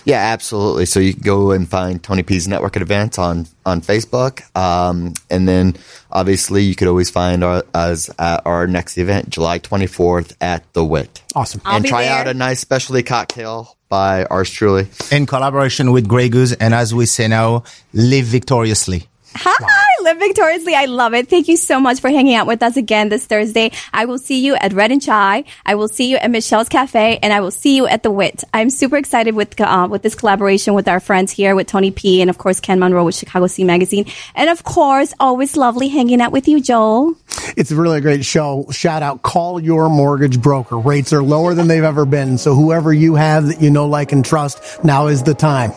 [0.04, 0.86] Yeah, absolutely.
[0.86, 5.14] So you can go and find Tony P's Network at Events on on Facebook, um,
[5.30, 5.76] and then
[6.10, 10.84] obviously you could always find our, us at our next event, July 24th at the
[10.84, 11.22] Wit.
[11.34, 11.60] Awesome.
[11.64, 12.12] I'll and try there.
[12.12, 14.88] out a nice specialty cocktail by ours truly.
[15.10, 19.06] in collaboration with Grey Goose and as we say now, live victoriously.
[19.40, 20.74] Hi, live victoriously.
[20.74, 21.28] I love it.
[21.28, 23.72] Thank you so much for hanging out with us again this Thursday.
[23.92, 25.44] I will see you at Red and Chai.
[25.66, 28.44] I will see you at Michelle's Cafe, and I will see you at the Wit.
[28.54, 32.20] I'm super excited with uh, with this collaboration with our friends here, with Tony P,
[32.20, 36.20] and of course Ken Monroe with Chicago Sea Magazine, and of course always lovely hanging
[36.20, 37.14] out with you, Joel.
[37.56, 38.66] It's really a really great show.
[38.70, 40.78] Shout out, call your mortgage broker.
[40.78, 42.38] Rates are lower than they've ever been.
[42.38, 45.72] So whoever you have that you know, like, and trust, now is the time.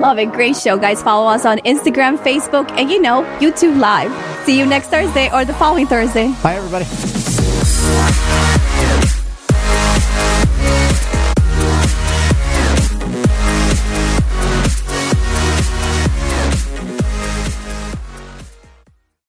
[0.00, 0.32] Love it.
[0.32, 1.02] Great show, guys.
[1.02, 4.12] Follow us on Instagram, Facebook, and you know YouTube Live.
[4.44, 6.34] See you next Thursday or the following Thursday.
[6.42, 6.84] Bye, everybody.